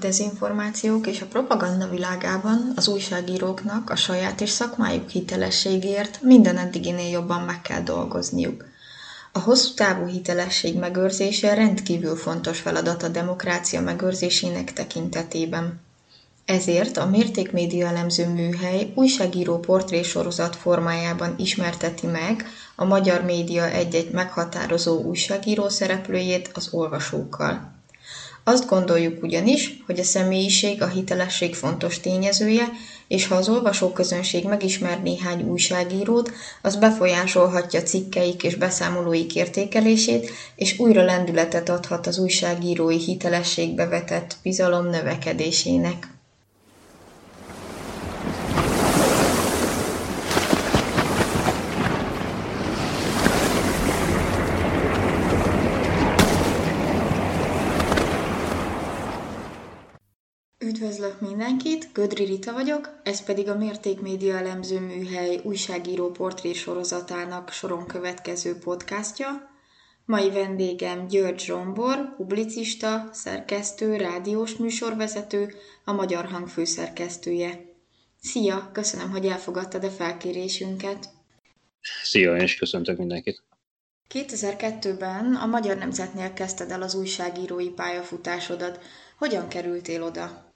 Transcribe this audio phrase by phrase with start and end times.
[0.00, 7.42] dezinformációk és a propaganda világában az újságíróknak a saját és szakmájuk hitelességért minden eddiginél jobban
[7.42, 8.64] meg kell dolgozniuk.
[9.32, 15.80] A hosszú távú hitelesség megőrzése rendkívül fontos feladat a demokrácia megőrzésének tekintetében.
[16.44, 22.46] Ezért a Mértékmédia elemző műhely újságíró portrésorozat formájában ismerteti meg
[22.76, 27.79] a magyar média egy-egy meghatározó újságíró szereplőjét az olvasókkal.
[28.50, 32.68] Azt gondoljuk ugyanis, hogy a személyiség a hitelesség fontos tényezője,
[33.08, 36.32] és ha az olvasóközönség megismer néhány újságírót,
[36.62, 44.86] az befolyásolhatja cikkeik és beszámolóik értékelését, és újra lendületet adhat az újságírói hitelességbe vetett bizalom
[44.86, 46.19] növekedésének.
[60.80, 67.86] Üdvözlök mindenkit, Gödri Rita vagyok, ez pedig a Mértékmédia elemző műhely újságíró portré sorozatának soron
[67.86, 69.50] következő podcastja.
[70.04, 77.60] Mai vendégem György Zsombor, publicista, szerkesztő, rádiós műsorvezető, a Magyar Hang főszerkesztője.
[78.20, 81.08] Szia, köszönöm, hogy elfogadtad a felkérésünket.
[82.02, 83.42] Szia, és köszöntök mindenkit.
[84.14, 88.80] 2002-ben a Magyar Nemzetnél kezdted el az újságírói pályafutásodat.
[89.18, 90.48] Hogyan kerültél oda?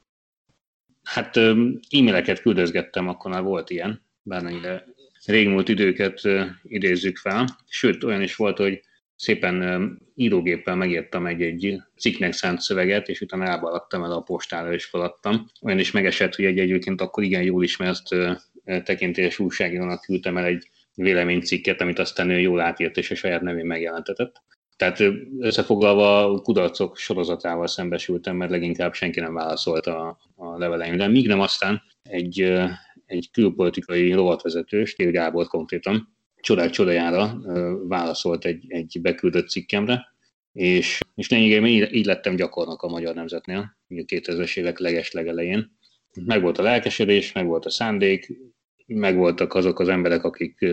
[1.05, 4.85] Hát e-maileket küldözgettem, akkor már volt ilyen, bármennyire
[5.25, 6.21] régmúlt időket
[6.63, 7.59] idézzük fel.
[7.69, 8.81] Sőt, olyan is volt, hogy
[9.17, 15.47] szépen írógéppel megírtam egy-egy cikknek szánt szöveget, és utána elbaladtam el a postára, és feladtam.
[15.61, 18.09] Olyan is megesett, hogy egy egyébként akkor igen jól ismert
[18.85, 23.67] tekintélyes újságírónak küldtem el egy véleménycikket, amit aztán ő jól átírt, és a saját nevén
[23.67, 24.43] megjelentetett.
[24.77, 25.03] Tehát
[25.39, 31.09] összefoglalva kudarcok sorozatával szembesültem, mert leginkább senki nem válaszolt a, a leveleimre.
[31.09, 32.41] Míg nem aztán egy,
[33.07, 37.41] egy külpolitikai rovatvezető, Stél Gábor konkrétan, csodák csodájára
[37.89, 40.13] válaszolt egy, egy beküldött cikkemre,
[40.53, 45.77] és, és lényegében így, így lettem gyakornak a Magyar Nemzetnél, a 2000-es évek leges legelején.
[46.25, 48.33] Meg volt a lelkesedés, meg volt a szándék,
[48.87, 50.67] meg voltak azok az emberek, akik,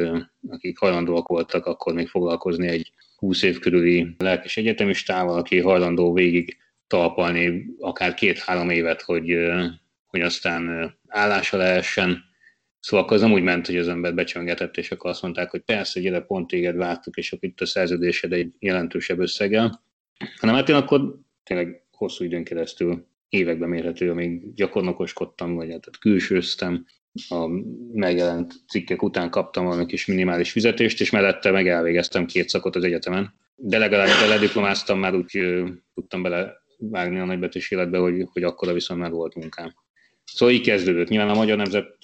[0.50, 6.58] akik hajlandóak voltak akkor még foglalkozni egy 20 év körüli lelkes egyetemistával, aki hajlandó végig
[6.88, 9.38] talpalni akár két-három évet, hogy,
[10.06, 12.24] hogy aztán állása lehessen.
[12.80, 15.62] Szóval akkor az nem úgy ment, hogy az ember becsöngetett, és akkor azt mondták, hogy
[15.62, 19.84] persze, gyere, pont téged vártuk, és akkor itt a szerződésed egy jelentősebb összeggel.
[20.40, 26.86] Hanem hát én akkor tényleg hosszú időn keresztül években mérhető, amíg gyakornokoskodtam, vagy hát külsőztem,
[27.30, 27.48] a
[27.94, 32.84] megjelent cikkek után kaptam valami kis minimális fizetést, és mellette meg elvégeztem két szakot az
[32.84, 33.34] egyetemen.
[33.56, 35.40] De legalább lediplomáztam, már úgy
[35.94, 39.74] tudtam bele vágni a nagybetűs életbe, hogy, hogy akkora viszont már volt munkám.
[40.24, 41.08] Szóval így kezdődött.
[41.08, 41.96] Nyilván a magyar nemzet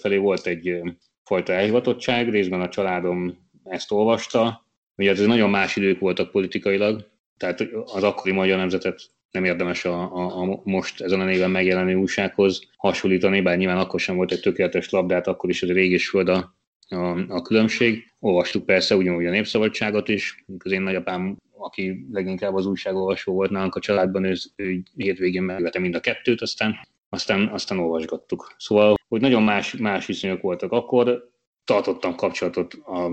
[0.00, 0.80] felé volt egy
[1.24, 4.66] fajta elhivatottság, részben a családom ezt olvasta.
[4.96, 9.00] Ugye ez nagyon más idők voltak politikailag, tehát az akkori magyar nemzetet
[9.34, 14.00] nem érdemes a, a, a most ezen a néven megjelenő újsághoz hasonlítani, bár nyilván akkor
[14.00, 16.54] sem volt egy tökéletes labdát, akkor is ez a régi föld a,
[16.88, 18.12] a, a különbség.
[18.20, 23.74] Olvastuk persze ugyanúgy a népszabadságot is, az én nagyapám, aki leginkább az újságolvasó volt nálunk
[23.74, 26.74] a családban, ő, ő hétvégén megvette mind a kettőt, aztán,
[27.08, 28.54] aztán, aztán olvasgattuk.
[28.58, 31.30] Szóval, hogy nagyon más, más viszonyok voltak akkor,
[31.64, 33.10] tartottam kapcsolatot a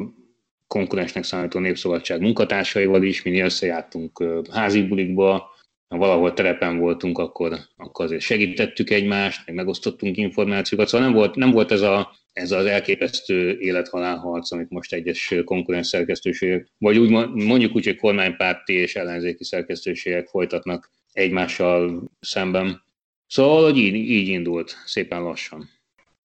[0.67, 5.50] konkurensnek számító népszabadság munkatársaival is, mi összejártunk házi bulikba,
[5.91, 11.35] ha valahol terepen voltunk, akkor, akkor azért segítettük egymást, meg megosztottunk információkat, szóval nem volt,
[11.35, 17.09] nem volt ez, a, ez az elképesztő élethalálharc, amit most egyes konkurens szerkesztőségek, vagy úgy
[17.33, 22.83] mondjuk úgy, hogy kormánypárti és ellenzéki szerkesztőségek folytatnak egymással szemben.
[23.27, 25.69] Szóval, hogy így, így indult, szépen lassan.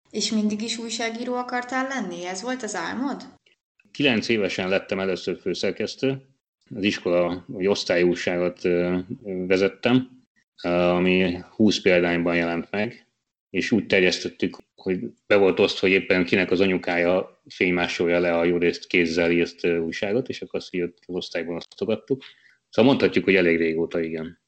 [0.09, 2.25] És mindig is újságíró akartál lenni?
[2.25, 3.22] Ez volt az álmod?
[3.91, 6.33] Kilenc évesen lettem először főszerkesztő,
[6.76, 8.62] az iskola, vagy osztályúságot
[9.24, 10.10] vezettem,
[10.62, 13.08] ami 20 példányban jelent meg,
[13.50, 18.44] és úgy terjesztettük, hogy be volt oszt, hogy éppen kinek az anyukája fénymásolja le a
[18.44, 22.24] jó részt kézzel írt újságot, és akkor azt írt az osztályban osztogattuk.
[22.70, 24.42] Szóval mondhatjuk, hogy elég régóta igen.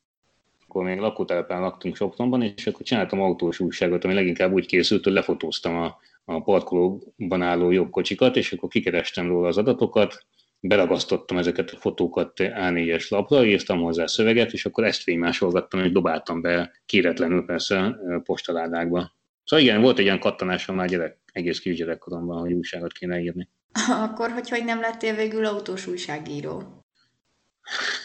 [0.68, 5.14] Akkor még lakótelepen laktunk Sopronban, és akkor csináltam autós újságot, ami leginkább úgy készült, hogy
[5.14, 10.26] lefotóztam a, a parkolóban álló jogkocsikat, és akkor kikerestem róla az adatokat,
[10.68, 16.42] beragasztottam ezeket a fotókat A4-es lapra, írtam hozzá szöveget, és akkor ezt fénymásolgattam, és dobáltam
[16.42, 19.14] be kéretlenül persze postaládákba.
[19.44, 23.50] Szóval igen, volt egy ilyen kattanásom már gyerek, egész kis gyerekkoromban, hogy újságot kéne írni.
[24.10, 26.86] Akkor, hogy hogy nem lettél végül autós újságíró?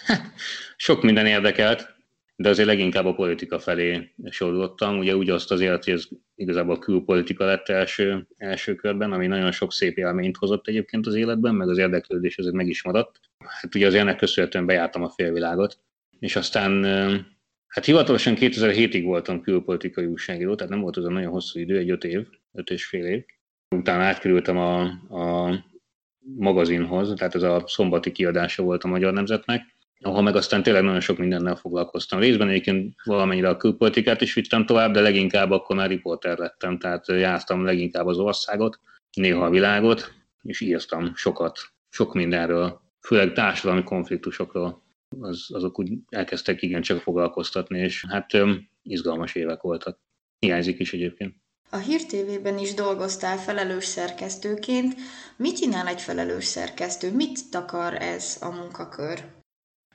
[0.76, 1.98] Sok minden érdekelt.
[2.40, 4.98] De azért leginkább a politika felé sodrottam.
[4.98, 9.52] Ugye úgy azt azért, hogy ez igazából a külpolitika lett első, első körben, ami nagyon
[9.52, 13.20] sok szép élményt hozott egyébként az életben, meg az érdeklődés azért meg is maradt.
[13.38, 15.78] Hát ugye az ennek köszönhetően bejártam a félvilágot,
[16.18, 16.84] és aztán
[17.66, 21.90] hát hivatalosan 2007-ig voltam külpolitikai újságíró, tehát nem volt az a nagyon hosszú idő, egy
[21.90, 23.24] öt év, öt és fél év.
[23.76, 25.54] Utána átkerültem a, a
[26.36, 31.00] magazinhoz, tehát ez a szombati kiadása volt a Magyar Nemzetnek, ahol meg aztán tényleg nagyon
[31.00, 32.18] sok mindennel foglalkoztam.
[32.18, 37.08] Részben egyébként valamennyire a külpolitikát is vittem tovább, de leginkább akkor már riporter lettem, tehát
[37.08, 38.80] jártam leginkább az országot,
[39.16, 40.12] néha a világot,
[40.42, 41.58] és írtam sokat,
[41.88, 44.82] sok mindenről, főleg társadalmi konfliktusokról.
[45.20, 48.30] Az, azok úgy elkezdtek igencsak foglalkoztatni, és hát
[48.82, 49.98] izgalmas évek voltak.
[50.38, 51.34] Hiányzik is egyébként.
[51.70, 54.94] A Hír TV-ben is dolgoztál felelős szerkesztőként.
[55.36, 57.14] Mit csinál egy felelős szerkesztő?
[57.14, 59.39] Mit takar ez a munkakör?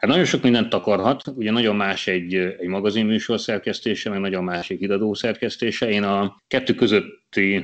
[0.06, 4.70] Hát nagyon sok mindent takarhat, ugye nagyon más egy, egy magazinműsor szerkesztése, meg nagyon más
[4.70, 5.90] egy híradó szerkesztése.
[5.90, 7.64] Én a kettő közötti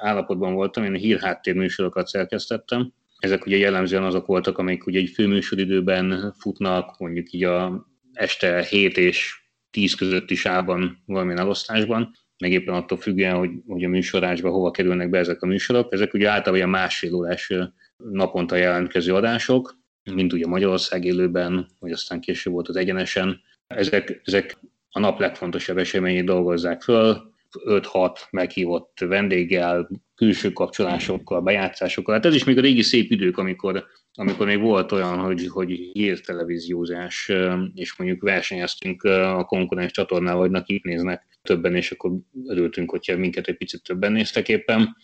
[0.00, 2.92] állapotban voltam, én hírháttér műsorokat szerkesztettem.
[3.18, 8.96] Ezek ugye jellemzően azok voltak, amik ugye egy főműsoridőben futnak, mondjuk így a este 7
[8.96, 9.40] és
[9.70, 15.10] 10 közötti sávban valamilyen elosztásban, meg éppen attól függően, hogy, hogy a műsorásba hova kerülnek
[15.10, 15.92] be ezek a műsorok.
[15.92, 17.52] Ezek ugye általában másfél órás
[17.96, 23.40] naponta jelentkező adások, mint ugye Magyarország élőben, vagy aztán később volt az egyenesen.
[23.66, 24.58] Ezek, ezek
[24.90, 32.14] a nap legfontosabb eseményét dolgozzák föl, 5-6 meghívott vendéggel, külső kapcsolásokkal, bejátszásokkal.
[32.14, 35.70] Hát ez is még a régi szép idők, amikor, amikor még volt olyan, hogy, hogy
[35.92, 37.32] hírtelevíziózás,
[37.74, 42.10] és mondjuk versenyeztünk a konkurens csatornával, hogy akik néznek többen, és akkor
[42.46, 44.96] örültünk, hogyha minket egy picit többen néztek éppen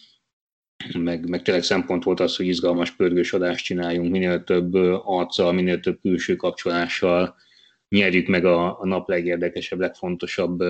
[0.99, 4.75] meg, meg tényleg szempont volt az, hogy izgalmas pörgős adást csináljunk, minél több
[5.05, 7.35] arccal, minél több külső kapcsolással,
[7.89, 10.63] nyerjük meg a, a nap legérdekesebb, legfontosabb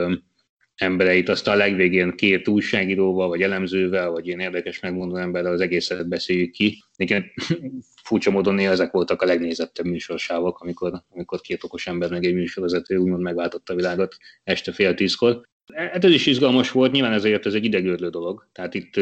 [0.74, 6.08] embereit, aztán a legvégén két újságíróval, vagy elemzővel, vagy ilyen érdekes megmondó emberrel az egészet
[6.08, 6.84] beszéljük ki.
[6.96, 7.24] Nekem
[8.04, 12.34] furcsa módon néha ezek voltak a legnézettebb műsorsávok, amikor, amikor két okos ember meg egy
[12.34, 15.40] műsorvezető úgymond megváltotta a világot este fél tízkor.
[15.74, 18.48] Hát ez is izgalmas volt, nyilván ezért ez egy idegörlő dolog.
[18.52, 18.96] Tehát itt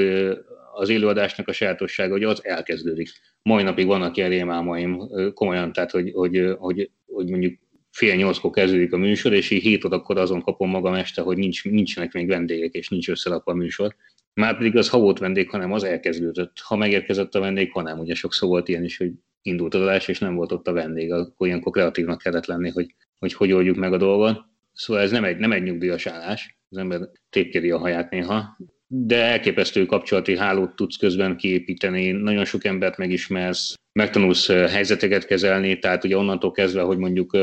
[0.72, 3.08] az élőadásnak a sajátossága, hogy az elkezdődik.
[3.42, 7.58] Mai napig vannak ilyen rémálmaim komolyan, tehát hogy, hogy, hogy, hogy mondjuk
[7.90, 11.64] fél nyolckor kezdődik a műsor, és így hét órakor azon kapom magam este, hogy nincs,
[11.64, 13.94] nincsenek még vendégek, és nincs összerakva a műsor.
[14.34, 16.58] Már pedig az ha volt vendég, hanem az elkezdődött.
[16.58, 17.98] Ha megérkezett a vendég, ha nem.
[17.98, 19.12] Ugye sokszor volt ilyen is, hogy
[19.42, 21.12] indult az adás, és nem volt ott a vendég.
[21.12, 24.40] Akkor ilyenkor kreatívnak kellett lenni, hogy hogy, hogy oldjuk meg a dolgot.
[24.72, 26.58] Szóval ez nem egy, nem egy nyugdíjas állás.
[26.68, 27.00] Az ember
[27.30, 28.56] tépkéri a haját néha,
[28.92, 36.04] de elképesztő kapcsolati hálót tudsz közben kiépíteni, nagyon sok embert megismersz, megtanulsz helyzeteket kezelni, tehát
[36.04, 37.38] ugye onnantól kezdve, hogy mondjuk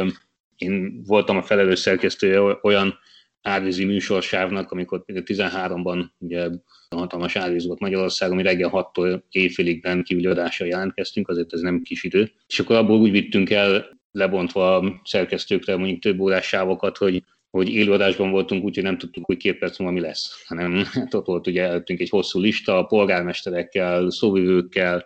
[0.57, 2.99] én voltam a felelős szerkesztője olyan
[3.41, 6.49] árvízi műsorsávnak, amikor 13-ban ugye
[6.89, 12.03] hatalmas árvíz volt Magyarországon, mi reggel 6-tól éjfélig rendkívüli adással jelentkeztünk, azért ez nem kis
[12.03, 12.31] idő.
[12.47, 17.69] És akkor abból úgy vittünk el, lebontva a szerkesztőkre mondjuk több órás sávokat, hogy hogy
[17.69, 21.47] élőadásban voltunk, úgyhogy nem tudtuk, hogy két perc múlva mi lesz, hanem hát ott volt
[21.47, 25.05] ugye előttünk egy hosszú lista, polgármesterekkel, szóvivőkkel,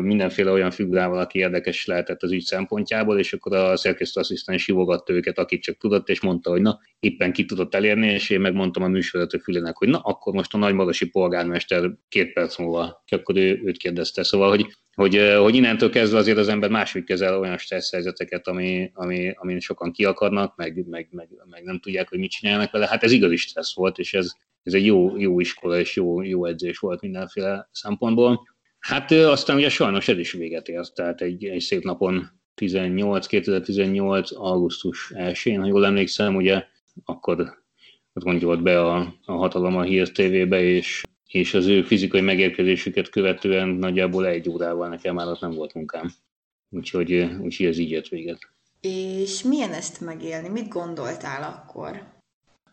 [0.00, 5.38] mindenféle olyan figurával, aki érdekes lehetett az ügy szempontjából, és akkor a szerkesztőasszisztens hívogatta őket,
[5.38, 8.88] akit csak tudott, és mondta, hogy na, éppen ki tudott elérni, és én megmondtam a
[8.88, 13.60] műsorvezető fülének, hogy na, akkor most a nagymagasi polgármester két perc múlva, és akkor ő,
[13.64, 14.22] őt kérdezte.
[14.22, 18.90] Szóval, hogy, hogy, hogy innentől kezdve azért az ember máshogy kezel olyan stressz helyzeteket, ami,
[18.94, 22.86] ami, amin sokan ki akarnak, meg, meg, meg, meg, nem tudják, hogy mit csinálnak vele.
[22.86, 24.32] Hát ez igazi stressz volt, és ez,
[24.62, 28.50] ez egy jó, jó iskola és jó, jó edzés volt mindenféle szempontból.
[28.82, 34.32] Hát aztán ugye sajnos ez is véget ért, tehát egy, egy szép napon 18, 2018.
[34.32, 36.64] augusztus 1-én, ha jól emlékszem, ugye
[37.04, 37.40] akkor
[38.12, 43.08] ott gondolt be a, a hatalom a Hír TV-be, és, és az ő fizikai megérkezésüket
[43.08, 46.12] követően nagyjából egy órával nekem már ott nem volt munkám.
[46.70, 48.38] Úgyhogy, úgyhogy ez így jött véget.
[48.80, 50.48] És milyen ezt megélni?
[50.48, 52.20] Mit gondoltál akkor?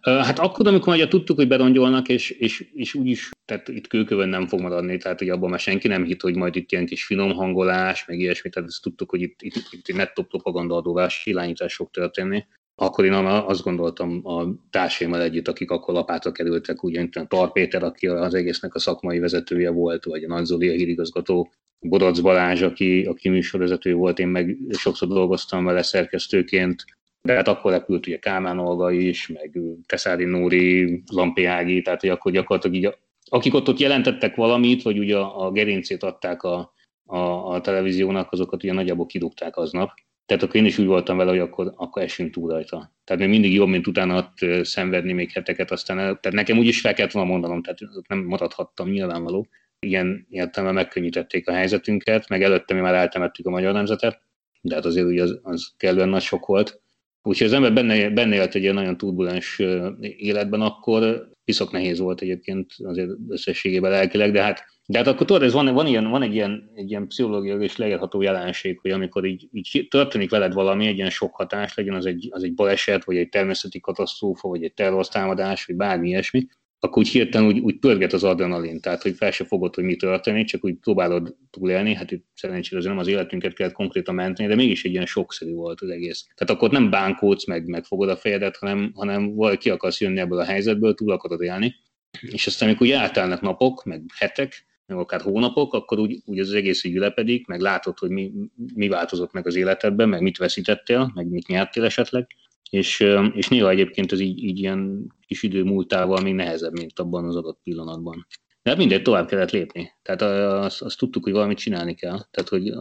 [0.01, 4.48] Hát akkor, amikor ugye tudtuk, hogy berongyolnak, és, és, és úgyis, tehát itt kőkövön nem
[4.48, 7.34] fog maradni, tehát hogy abban már senki nem hitt, hogy majd itt ilyen kis finom
[7.34, 12.46] hangolás, meg ilyesmi, tehát ezt tudtuk, hogy itt, itt, itt nettó propagandaadóvás, irányítás fog történni.
[12.75, 17.84] Akkor én azt gondoltam a társaimmal együtt, akik akkor lapátra kerültek, ugye a Tar Péter,
[17.84, 22.62] aki az egésznek a szakmai vezetője volt, vagy a Nagy Zoli, a hírigazgató, Bodac Balázs,
[22.62, 26.86] aki, aki műsorvezető volt, én meg sokszor dolgoztam vele szerkesztőként,
[27.21, 32.09] de hát akkor repült ugye Kálmán Olga is, meg Teszári Nóri, Lampi Ági, tehát hogy
[32.09, 32.97] akkor gyakorlatilag így,
[33.29, 36.73] akik ott, ott jelentettek valamit, vagy ugye a, a gerincét adták a,
[37.05, 37.17] a,
[37.53, 39.91] a televíziónak, azokat ugye nagyjából kidugták aznap.
[40.25, 42.93] Tehát akkor én is úgy voltam vele, hogy akkor, akkor esünk túl rajta.
[43.03, 46.93] Tehát még mindig jobb, mint utána szenvedni még heteket, aztán tehát nekem úgy is fel
[46.93, 49.47] kellett volna mondanom, tehát nem maradhattam nyilvánvaló.
[49.79, 54.21] Ilyen értelme megkönnyítették a helyzetünket, meg előtte mi már eltemettük a magyar nemzetet,
[54.61, 56.81] de hát azért ugye az, az kellően nagy sok volt.
[57.29, 59.59] Úgyhogy az ember benne, benne élt egy ilyen nagyon turbulens
[60.00, 65.43] életben, akkor piszok nehéz volt egyébként azért összességében lelkileg, de hát, de hát akkor tudod,
[65.43, 69.25] ez van, van, ilyen, van egy ilyen, egy ilyen pszichológiai és leírható jelenség, hogy amikor
[69.25, 73.03] így, így történik veled valami, egy ilyen sok hatás, legyen az egy, az egy baleset,
[73.03, 76.48] vagy egy természeti katasztrófa, vagy egy terrortámadás, vagy bármi ilyesmi,
[76.79, 79.95] akkor úgy hirtelen úgy, úgy pörget az adrenalin, tehát hogy fel se fogod, hogy mi
[79.95, 84.50] történik, csak úgy próbálod túlélni, hát itt szerencsére azért nem az életünket kellett konkrétan menteni,
[84.50, 86.27] de mégis egy ilyen sokszerű volt az egész.
[86.36, 90.19] Tehát akkor nem bánkódsz, meg, meg fogod a fejedet, hanem, hanem vagy ki akarsz jönni
[90.19, 91.75] ebből a helyzetből, túl akarod élni.
[92.21, 96.53] És aztán, amikor úgy eltelnek napok, meg hetek, meg akár hónapok, akkor úgy, úgy az
[96.53, 98.31] egész így ülepedik, meg látod, hogy mi,
[98.74, 102.27] mi változott meg az életedben, meg mit veszítettél, meg mit nyertél esetleg,
[102.69, 107.25] és, és néha egyébként ez így, így ilyen kis idő múltával még nehezebb, mint abban
[107.25, 108.27] az adott pillanatban.
[108.63, 109.91] De hát mindegy, tovább kellett lépni.
[110.01, 112.19] Tehát azt, azt tudtuk, hogy valamit csinálni kell.
[112.31, 112.71] Tehát, hogy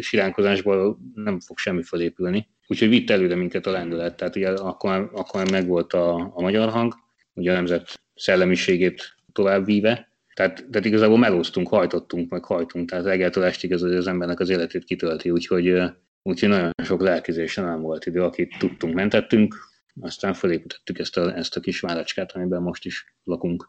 [0.00, 2.48] siránkozásból nem fog semmi felépülni.
[2.66, 4.16] Úgyhogy vitt előre minket a lendület.
[4.16, 6.94] Tehát ugye akkor, akkor megvolt a, a magyar hang,
[7.34, 10.08] ugye a nemzet szellemiségét tovább víve.
[10.34, 12.88] Tehát, tehát igazából melóztunk, hajtottunk, meg hajtunk.
[12.88, 15.30] Tehát reggeltől estig ez az embernek az életét kitölti.
[15.30, 15.80] Úgyhogy
[16.22, 19.56] Úgyhogy nagyon sok lelkizésen nem volt idő, akit tudtunk, mentettünk,
[20.00, 23.66] aztán felépítettük ezt a, ezt a kis váracskát, amiben most is lakunk.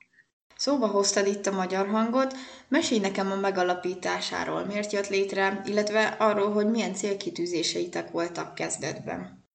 [0.55, 2.33] Szóba hoztad itt a magyar hangot,
[2.67, 9.47] mesélj nekem a megalapításáról, miért jött létre, illetve arról, hogy milyen célkitűzéseitek voltak kezdetben.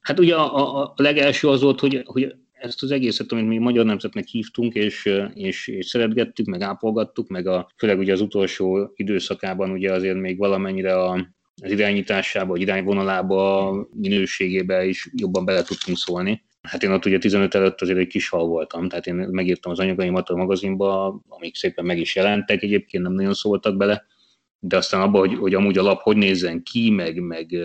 [0.00, 3.84] Hát ugye a, a legelső az volt, hogy, hogy ezt az egészet, amit mi magyar
[3.84, 9.70] nemzetnek hívtunk, és, és, és szeretgettük, meg ápolgattuk, meg a, főleg ugye az utolsó időszakában
[9.70, 11.28] ugye azért még valamennyire a,
[11.62, 16.42] az irányításába, vagy irányvonalába, minőségébe is jobban bele tudtunk szólni.
[16.62, 19.78] Hát én ott ugye 15 előtt azért egy kis hal voltam, tehát én megírtam az
[19.78, 24.06] anyagaimat a magazinba, amik szépen meg is jelentek, egyébként nem nagyon szóltak bele,
[24.58, 27.56] de aztán abban, hogy, hogy amúgy a lap hogy nézzen ki, meg, meg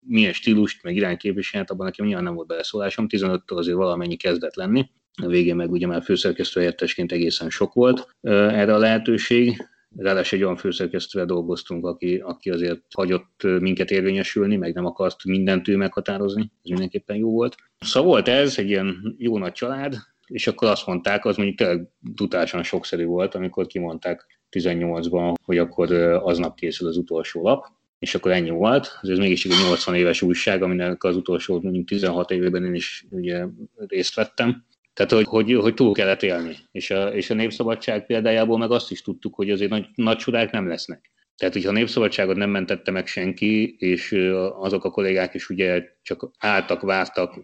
[0.00, 4.88] milyen stílust, meg irányképviselet, abban nekem nyilván nem volt beleszólásom, 15-től azért valamennyi kezdett lenni.
[5.22, 10.44] A végén meg ugye már főszerkesztő helyettesként egészen sok volt erre a lehetőség, Ráadásul egy
[10.44, 16.40] olyan főszerkesztővel dolgoztunk, aki, aki azért hagyott minket érvényesülni, meg nem akart mindent ő meghatározni,
[16.40, 17.56] ez mindenképpen jó volt.
[17.80, 19.94] Szóval volt ez, egy ilyen jó nagy család,
[20.26, 25.92] és akkor azt mondták, az mondjuk tényleg tudásan sokszerű volt, amikor kimondták 18-ban, hogy akkor
[26.22, 27.66] aznap készül az utolsó lap,
[27.98, 28.98] és akkor ennyi volt.
[29.02, 33.46] Ez mégis egy 80 éves újság, aminek az utolsó mondjuk 16 évében én is ugye
[33.76, 34.64] részt vettem.
[35.06, 36.56] Tehát, hogy, hogy, hogy túl kellett élni.
[36.70, 40.50] És a, és a népszabadság példájából meg azt is tudtuk, hogy azért nagy, nagy csodák
[40.50, 41.10] nem lesznek.
[41.36, 44.12] Tehát, hogyha a népszabadságot nem mentette meg senki, és
[44.58, 47.34] azok a kollégák is ugye csak álltak, vártak,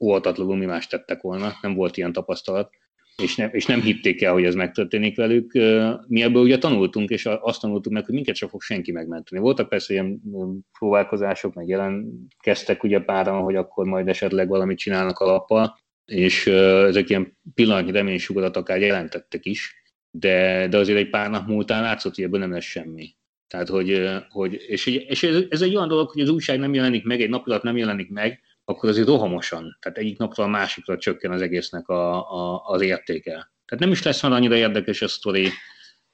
[0.00, 2.70] óvatatlanul mi más tettek volna, nem volt ilyen tapasztalat,
[3.22, 5.52] és nem, és nem hitték el, hogy ez megtörténik velük.
[6.06, 9.40] Mi ebből ugye tanultunk, és azt tanultuk meg, hogy minket sem fog senki megmenteni.
[9.40, 10.20] Voltak persze ilyen
[10.78, 16.46] próbálkozások, meg jelen kezdtek ugye páran, hogy akkor majd esetleg valamit csinálnak a lappal, és
[16.46, 22.14] ezek ilyen pillanatnyi reménysugarat akár jelentettek is, de, de azért egy pár nap múltán látszott,
[22.14, 23.14] hogy ebből nem lesz semmi.
[23.46, 27.04] Tehát, hogy, hogy és, és ez, ez egy olyan dolog, hogy az újság nem jelenik
[27.04, 30.98] meg, egy nap alatt nem jelenik meg, akkor azért rohamosan, tehát egyik napról a másikra
[30.98, 33.30] csökken az egésznek a, a, az értéke.
[33.30, 35.48] Tehát nem is lesz már annyira érdekes a sztori,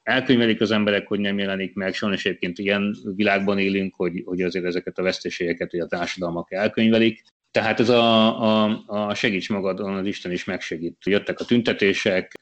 [0.03, 4.65] elkönyvelik az emberek, hogy nem jelenik meg, sajnos egyébként ilyen világban élünk, hogy, hogy azért
[4.65, 10.05] ezeket a veszteségeket hogy a társadalmak elkönyvelik, tehát ez a, a, a segíts magadon, az
[10.05, 10.97] Isten is megsegít.
[11.05, 12.33] Jöttek a tüntetések,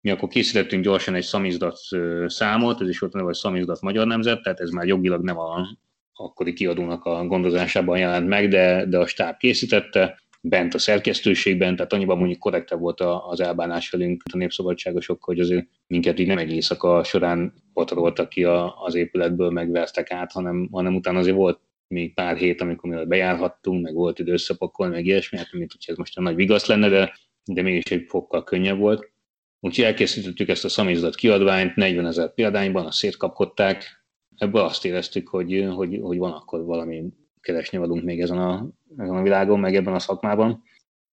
[0.00, 1.78] mi akkor készítettünk gyorsan egy szamizdat
[2.26, 5.38] számot, ez is volt a neve, hogy szamizdat Magyar Nemzet, tehát ez már jogilag nem
[5.38, 5.78] a
[6.12, 11.92] akkori kiadónak a gondozásában jelent meg, de, de a stáb készítette, bent a szerkesztőségben, tehát
[11.92, 16.52] annyiban mondjuk korrektebb volt az elbánás velünk, a népszabadságosok, hogy azért minket így nem egy
[16.52, 18.44] éjszaka során patroltak ki
[18.84, 23.82] az épületből, megvertek át, hanem, hanem utána azért volt még pár hét, amikor mi bejárhattunk,
[23.82, 26.88] meg volt idő összepakolni, meg ilyesmi, hát mint hogy ez most a nagy vigasz lenne,
[26.88, 29.12] de, de mégis egy fokkal könnyebb volt.
[29.60, 34.04] Úgyhogy elkészítettük ezt a szamizdat kiadványt 40 ezer példányban, azt szétkapkodták.
[34.36, 37.04] Ebből azt éreztük, hogy, hogy, hogy van akkor valami
[37.40, 40.62] keresni valunk még ezen a, ezen a világon, meg ebben a szakmában.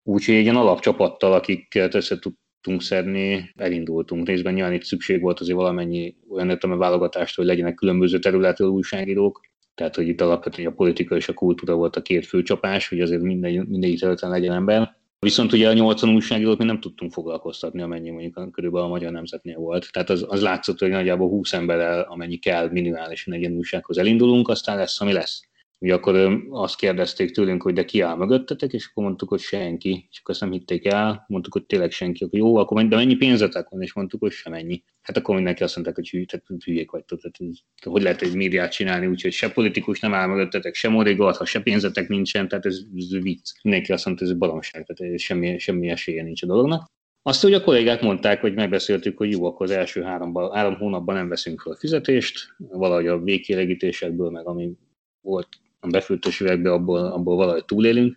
[0.03, 4.27] Úgyhogy egy ilyen alapcsapattal, akikkel össze tudtunk szedni, elindultunk.
[4.27, 9.41] Részben nyilván itt szükség volt azért valamennyi olyan értelme válogatást, hogy legyenek különböző területről újságírók,
[9.81, 13.01] tehát, hogy itt alapvetően a politika és a kultúra volt a két fő csapás, hogy
[13.01, 14.97] azért minden, minden területen legyen ember.
[15.19, 19.59] Viszont ugye a 80 újságírót mi nem tudtunk foglalkoztatni, amennyi mondjuk körülbelül a magyar nemzetnél
[19.59, 19.93] volt.
[19.93, 24.49] Tehát az, az látszott, hogy nagyjából 20 emberrel, amennyi kell minimálisan egy ilyen újsághoz elindulunk,
[24.49, 25.49] aztán lesz, ami lesz.
[25.83, 30.07] Ugye akkor azt kérdezték tőlünk, hogy de ki áll mögöttetek, és akkor mondtuk, hogy senki,
[30.11, 33.15] és akkor azt nem hitték el, mondtuk, hogy tényleg senki, akkor jó, akkor de mennyi
[33.15, 34.83] pénzetek van, és mondtuk, hogy semennyi.
[35.03, 37.37] Hát akkor mindenki azt mondták, hogy hülye, tehát hülyék vagytok, tehát
[37.85, 41.61] hogy lehet egy médiát csinálni, úgyhogy se politikus nem áll mögöttetek, se morigat, ha se
[41.61, 43.51] pénzetek nincsen, tehát ez, ez vicc.
[43.63, 46.87] Mindenki azt mondta, hogy ez baromság, tehát semmi, semmi esélye nincs a dolognak.
[47.23, 51.15] Azt, hogy a kollégák mondták, hogy megbeszéltük, hogy jó, akkor az első három, három hónapban
[51.15, 54.73] nem veszünk fel fizetést, valahogy a végkélegítésekből, meg ami
[55.21, 55.49] volt
[55.81, 58.17] a befültős üvegbe, abból, abból valahogy túlélünk,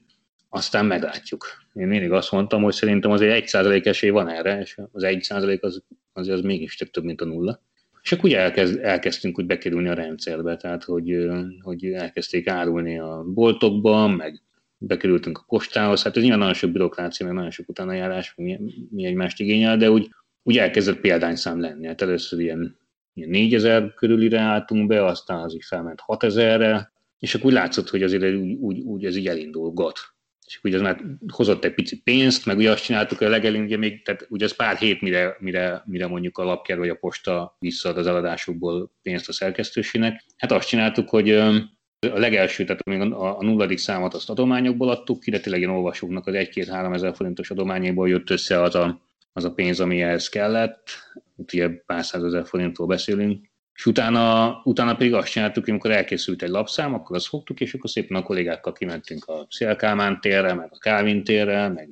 [0.49, 1.45] aztán meglátjuk.
[1.73, 5.21] Én mindig azt mondtam, hogy szerintem azért egy százalék esély van erre, és az egy
[5.21, 7.61] százalék az, az, az mégis több, mint a nulla.
[8.01, 11.27] És akkor ugye elkezd, elkezdtünk úgy bekerülni a rendszerbe, tehát hogy,
[11.61, 14.41] hogy elkezdték árulni a boltokban, meg
[14.77, 19.05] bekerültünk a postához, hát ez nyilván nagyon sok bürokrácia, meg nagyon sok utánajárás, mi, mi
[19.05, 20.09] egymást igényel, de úgy,
[20.43, 21.87] úgy elkezdett példányszám lenni.
[21.87, 22.77] Hát először ilyen,
[23.13, 26.92] ilyen 4000 körülire álltunk be, aztán az így felment 6000-re,
[27.23, 29.99] és akkor úgy látszott, hogy azért úgy, úgy, úgy ez így elindulgat.
[30.45, 33.77] És ugye ez már hozott egy pici pénzt, meg ugye azt csináltuk a legelőn, ugye
[33.77, 37.55] még, tehát ugye az pár hét, mire, mire, mire mondjuk a lapker vagy a posta
[37.59, 40.23] visszaad az eladásukból pénzt a szerkesztősének.
[40.37, 45.19] Hát azt csináltuk, hogy a legelső, tehát még a, a nulladik számot azt adományokból adtuk
[45.19, 49.43] ki, de tényleg ilyen olvasóknak az 1-2-3 ezer forintos adományéból jött össze az a, az
[49.43, 50.89] a pénz, ami ehhez kellett.
[51.37, 53.51] Itt ugye pár százezer forintról beszélünk.
[53.75, 57.89] És utána, utána pedig azt csináltuk, amikor elkészült egy lapszám, akkor azt fogtuk, és akkor
[57.89, 61.89] szépen a kollégákkal kimentünk a Szélkámán térre, meg a Kávin térre, meg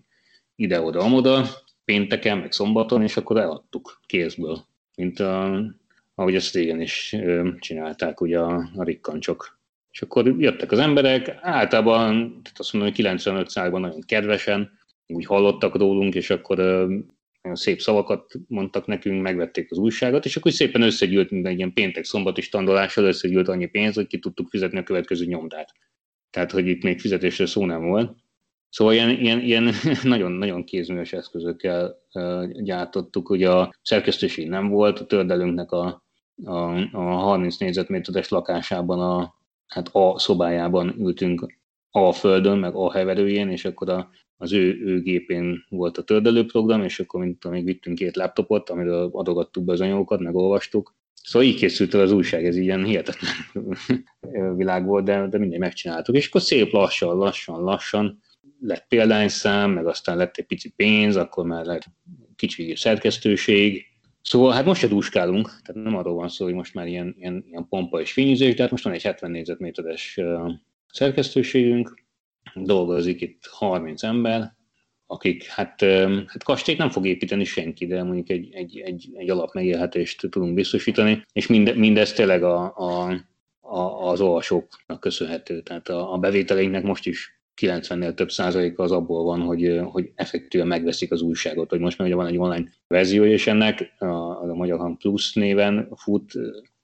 [0.56, 1.46] ide-oda, amoda,
[1.86, 5.64] pénteken, meg szombaton, és akkor eladtuk kézből, mint a,
[6.16, 7.16] ahogy ezt régen is
[7.60, 9.60] csinálták ugye a, a rikkancsok.
[9.92, 12.04] És akkor jöttek az emberek, általában,
[12.44, 16.88] tehát azt mondom, hogy 95 ban nagyon kedvesen, úgy hallottak rólunk, és akkor
[17.42, 22.04] nagyon szép szavakat mondtak nekünk, megvették az újságot, és akkor szépen összegyűlt minden ilyen péntek
[22.04, 25.72] szombati standolással összegyűlt annyi pénz, hogy ki tudtuk fizetni a következő nyomdát.
[26.30, 28.16] Tehát, hogy itt még fizetésre szó nem volt.
[28.70, 31.96] Szóval ilyen, ilyen, ilyen nagyon-nagyon kézműves eszközökkel
[32.54, 36.04] gyártottuk, ugye a szerkesztőség nem volt, a tördelünknek a,
[36.44, 36.52] a,
[36.92, 39.36] a 30 négyzetméteres lakásában a,
[39.68, 44.10] hát a szobájában ültünk a földön, meg a heverőjén, és akkor a,
[44.42, 49.10] az ő, ő gépén volt a tördelőprogram, és akkor mint még vittünk két laptopot, amiről
[49.14, 50.96] adogattuk be az anyagokat, meg olvastuk.
[51.24, 53.32] Szóval így készült el az újság, ez ilyen hihetetlen
[54.58, 56.16] világ volt, de, de mindegy megcsináltuk.
[56.16, 58.22] És akkor szép lassan, lassan, lassan
[58.60, 61.86] lett példányszám, meg aztán lett egy pici pénz, akkor már lett
[62.36, 63.86] kicsi szerkesztőség,
[64.22, 67.46] Szóval hát most se dúskálunk, tehát nem arról van szó, hogy most már ilyen, ilyen,
[67.48, 70.20] ilyen pompa és fényűzés, de hát most van egy 70 négyzetméteres
[70.88, 72.04] szerkesztőségünk,
[72.56, 74.54] dolgozik itt 30 ember,
[75.06, 75.82] akik, hát,
[76.28, 81.26] hát kastélyt nem fog építeni senki, de mondjuk egy, egy, egy, egy alapmegélhetést tudunk biztosítani,
[81.34, 83.12] és minde, mindez tényleg a, a,
[83.60, 85.62] a, az olvasóknak köszönhető.
[85.62, 90.68] Tehát a, a bevételeinknek most is 90-nél több százaléka az abból van, hogy, hogy effektíven
[90.68, 94.54] megveszik az újságot, hogy most már ugye van egy online verzió, és ennek a, a
[94.54, 96.32] Magyar Hang Plus néven fut,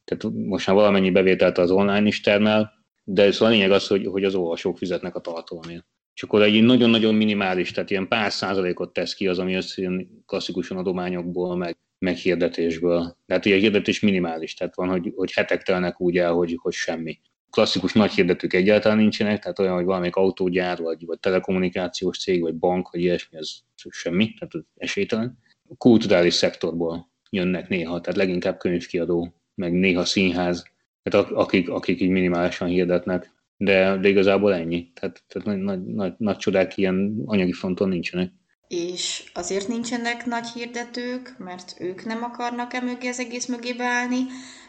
[0.05, 2.76] tehát most már valamennyi bevételt az online is termel,
[3.09, 5.85] de szóval a lényeg az, hogy, hogy az olvasók fizetnek a tartalomért.
[6.13, 10.77] És akkor egy nagyon-nagyon minimális, tehát ilyen pár százalékot tesz ki az, ami összejön klasszikusan
[10.77, 13.17] adományokból, meg, meg hirdetésből.
[13.25, 16.73] Tehát ugye a hirdetés minimális, tehát van, hogy, hogy hetek telnek úgy el, hogy, hogy
[16.73, 22.41] semmi klasszikus nagy hirdetők egyáltalán nincsenek, tehát olyan, hogy valamelyik autógyár, vagy, vagy telekommunikációs cég,
[22.41, 23.49] vagy bank, vagy ilyesmi, ez
[23.89, 25.37] semmi, tehát az esélytelen.
[25.77, 30.75] Kulturális szektorból jönnek néha, tehát leginkább könyvkiadó, meg néha színház,
[31.09, 34.91] tehát akik, akik így minimálisan hirdetnek, de, de igazából ennyi.
[34.93, 38.31] Tehát, tehát nagy, nagy, nagy, nagy csodák ilyen anyagi fronton nincsenek.
[38.67, 44.19] És azért nincsenek nagy hirdetők, mert ők nem akarnak-e mögé az egész mögé beállni,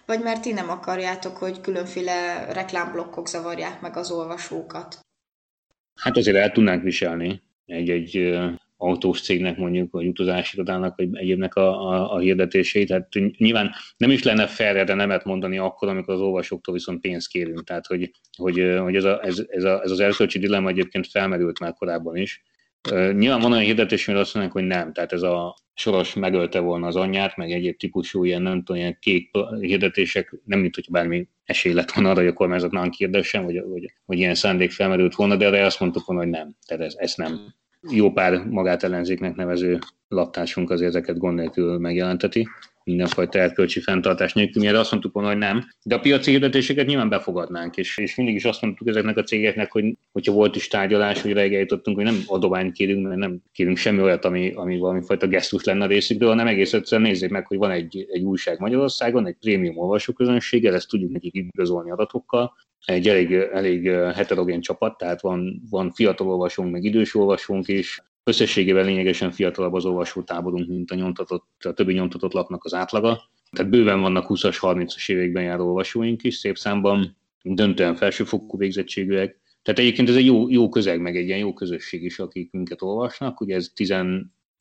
[0.07, 4.98] vagy mert ti nem akarjátok, hogy különféle reklámblokkok zavarják meg az olvasókat?
[5.94, 8.38] Hát azért el tudnánk viselni egy-egy
[8.80, 12.88] autós cégnek mondjuk, vagy utazási irodának, vagy egyébnek a, a, a hirdetését.
[12.88, 17.28] Tehát nyilván nem is lenne fair de nemet mondani akkor, amikor az olvasóktól viszont pénzt
[17.28, 17.64] kérünk.
[17.64, 21.60] Tehát, hogy, hogy, hogy ez, a, ez, ez, a, ez az erkölcsi dilemma egyébként felmerült
[21.60, 22.42] már korábban is,
[22.90, 26.86] Nyilván van olyan hirdetés, amire azt mondják, hogy nem, tehát ez a soros megölte volna
[26.86, 31.28] az anyját, meg egyéb típusú ilyen, nem tudom, ilyen kék hirdetések, nem mint hogy bármi
[31.44, 35.14] esély lett volna arra, hogy a kormányzat nem kérdessen, vagy, vagy, vagy ilyen szándék felmerült
[35.14, 37.54] volna, de erre azt mondtuk volna, hogy nem, tehát ez, ez nem.
[37.90, 42.48] Jó pár magát ellenzéknek nevező lattásunk az ezeket gond nélkül megjelenteti
[42.88, 45.64] mindenfajta erkölcsi fenntartás nélkül, mire azt mondtuk volna, hogy nem.
[45.82, 49.72] De a piaci hirdetéseket nyilván befogadnánk, és, és mindig is azt mondtuk ezeknek a cégeknek,
[49.72, 53.76] hogy hogyha volt is tárgyalás, hogy reggel jutottunk, hogy nem adományt kérünk, mert nem kérünk
[53.76, 57.46] semmi olyat, ami, ami valami fajta gesztus lenne a részükről, hanem egész egyszerűen nézzék meg,
[57.46, 63.08] hogy van egy, egy újság Magyarországon, egy prémium olvasóközönséggel, ezt tudjuk nekik igazolni adatokkal, egy
[63.08, 69.30] elég, elég heterogén csapat, tehát van, van fiatal olvasónk, meg idős olvasónk is, összességében lényegesen
[69.30, 73.30] fiatalabb az olvasótáborunk, mint a, nyomtatott, a többi nyomtatott lapnak az átlaga.
[73.50, 79.40] Tehát bőven vannak 20-as, 30-as években járó olvasóink is, szép számban, döntően felsőfokú végzettségűek.
[79.62, 82.82] Tehát egyébként ez egy jó, jó közeg, meg egy ilyen jó közösség is, akik minket
[82.82, 83.40] olvasnak.
[83.40, 83.72] Ugye ez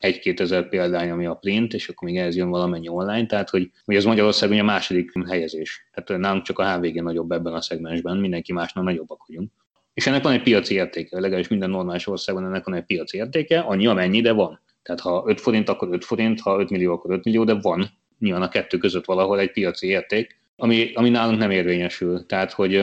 [0.00, 3.70] 11-2 ezer példány, ami a print, és akkor még ehhez jön valamennyi online, tehát hogy,
[3.84, 5.88] hogy az Magyarországon a második helyezés.
[5.92, 9.50] Tehát nálunk csak a HVG nagyobb ebben a szegmensben, mindenki másnál nagyobbak vagyunk.
[9.94, 13.60] És ennek van egy piaci értéke, legalábbis minden normális országban ennek van egy piaci értéke,
[13.60, 14.60] annyi amennyi, de van.
[14.82, 17.90] Tehát ha 5 forint, akkor 5 forint, ha 5 millió, akkor 5 millió, de van
[18.18, 22.26] nyilván a kettő között valahol egy piaci érték, ami, ami nálunk nem érvényesül.
[22.26, 22.82] Tehát, hogy,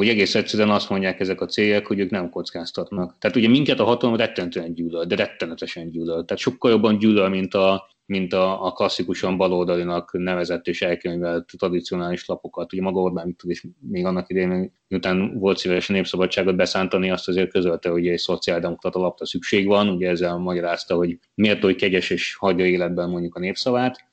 [0.00, 3.16] hogy egész egyszerűen azt mondják ezek a cégek, hogy ők nem kockáztatnak.
[3.18, 6.24] Tehát ugye minket a hatalom rettenetesen gyűlöl, de rettenetesen gyűlöl.
[6.24, 12.26] Tehát sokkal jobban gyűlöl, mint a, mint a, a klasszikusan baloldalinak nevezett és elkönyvelt tradicionális
[12.26, 12.72] lapokat.
[12.72, 17.28] Ugye maga Orbán Viktor is még annak idején, miután volt szíves a népszabadságot beszántani, azt
[17.28, 22.10] azért közölte, hogy egy szociáldemokrata lapra szükség van, ugye ezzel magyarázta, hogy miért oly kegyes
[22.10, 24.09] és hagyja életben mondjuk a népszavát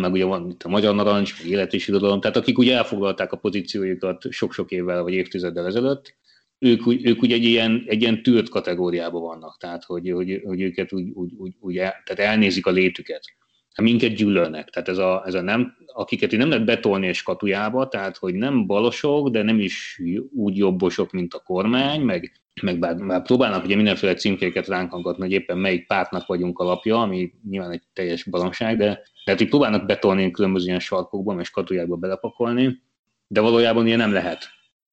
[0.00, 3.32] meg ugye van itt a Magyar Narancs, meg Élet és Irodalom, tehát akik ugye elfoglalták
[3.32, 6.16] a pozíciójukat sok-sok évvel vagy évtizeddel ezelőtt,
[6.58, 10.92] ők, ők ugye egy ilyen, egy ilyen tűrt kategóriában vannak, tehát hogy, hogy, hogy őket
[10.92, 13.24] úgy, úgy, úgy, úgy el, tehát elnézik a létüket.
[13.72, 17.88] Hát minket gyűlölnek, tehát ez a, ez a nem, akiket nem lehet betolni egy skatujába,
[17.88, 20.02] tehát hogy nem balosok, de nem is
[20.34, 25.22] úgy jobbosok, mint a kormány, meg, meg bár, bár próbálnak ugye mindenféle címkéket ránk hangatni,
[25.22, 29.86] hogy éppen melyik pártnak vagyunk alapja, ami nyilván egy teljes baromság, de tehát így próbálnak
[29.86, 32.82] betolni különböző ilyen sarkokba, és katujákba belepakolni,
[33.26, 34.48] de valójában ilyen nem lehet.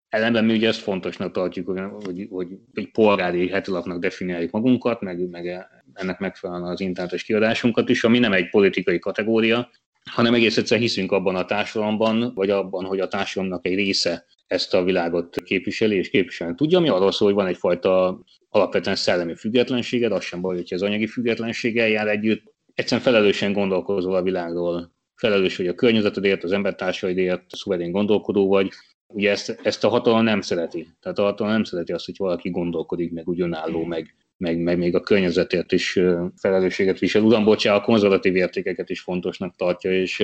[0.10, 5.30] Ellenben mi ugye ezt fontosnak tartjuk, hogy, hogy, hogy egy polgári hetilapnak definiáljuk magunkat, meg,
[5.30, 9.69] meg ennek megfelelően az internetes kiadásunkat is, ami nem egy politikai kategória,
[10.04, 14.73] hanem egész egyszer hiszünk abban a társadalomban, vagy abban, hogy a társadalomnak egy része ezt
[14.73, 20.12] a világot képviseli és képviselni tudja, ami arról szól, hogy van egyfajta alapvetően szellemi függetlenséged,
[20.12, 25.57] az sem baj, hogyha az anyagi függetlenséggel jár együtt, egyszerűen felelősen gondolkozol a világról, felelős
[25.57, 28.69] vagy a környezetedért, az embertársaidért, szuverén gondolkodó vagy.
[29.07, 30.88] Ugye ezt, ezt a hatalom nem szereti.
[30.99, 34.77] Tehát a hatalom nem szereti azt, hogy valaki gondolkodik, meg úgy önálló, meg, meg, meg
[34.77, 35.99] még a környezetért is
[36.35, 37.21] felelősséget visel.
[37.21, 40.23] Uram, bocsánat, a konzervatív értékeket is fontosnak tartja, és,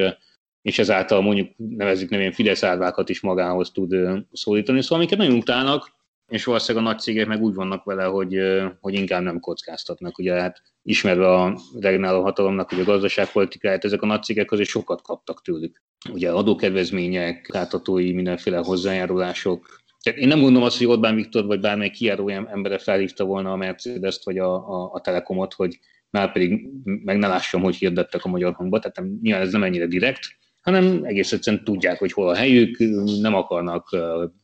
[0.65, 3.95] és ezáltal mondjuk nevezzük nevén Fidesz árvákat is magához tud
[4.31, 4.81] szólítani.
[4.81, 5.91] Szóval amiket nagyon utálnak,
[6.27, 8.39] és valószínűleg a nagy cégek meg úgy vannak vele, hogy,
[8.79, 10.17] hogy inkább nem kockáztatnak.
[10.17, 15.01] Ugye hát ismerve a regnáló hatalomnak hogy a gazdaságpolitikáját, ezek a nagy cégek azért sokat
[15.01, 15.81] kaptak tőlük.
[16.11, 19.83] Ugye adókedvezmények, átadói, mindenféle hozzájárulások.
[20.01, 23.55] Tehát én nem gondolom azt, hogy Orbán Viktor vagy bármely kiáró embere felhívta volna a
[23.55, 28.29] Mercedes-t vagy a, a, a Telekomot, hogy már pedig meg ne lássam, hogy hirdettek a
[28.29, 32.29] magyar hangba, tehát nem, nyilván ez nem ennyire direkt, hanem egész egyszerűen tudják, hogy hol
[32.29, 32.77] a helyük,
[33.21, 33.89] nem akarnak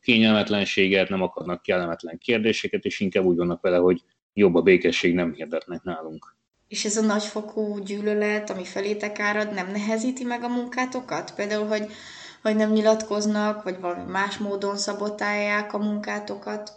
[0.01, 4.01] kényelmetlenséget, nem akarnak kellemetlen kérdéseket, és inkább úgy vannak vele, hogy
[4.33, 6.35] jobb a békesség, nem hirdetnek nálunk.
[6.67, 11.33] És ez a nagyfokú gyűlölet, ami felétek árad, nem nehezíti meg a munkátokat?
[11.35, 11.85] Például, hogy,
[12.41, 16.71] hogy nem nyilatkoznak, vagy valami más módon szabotálják a munkátokat?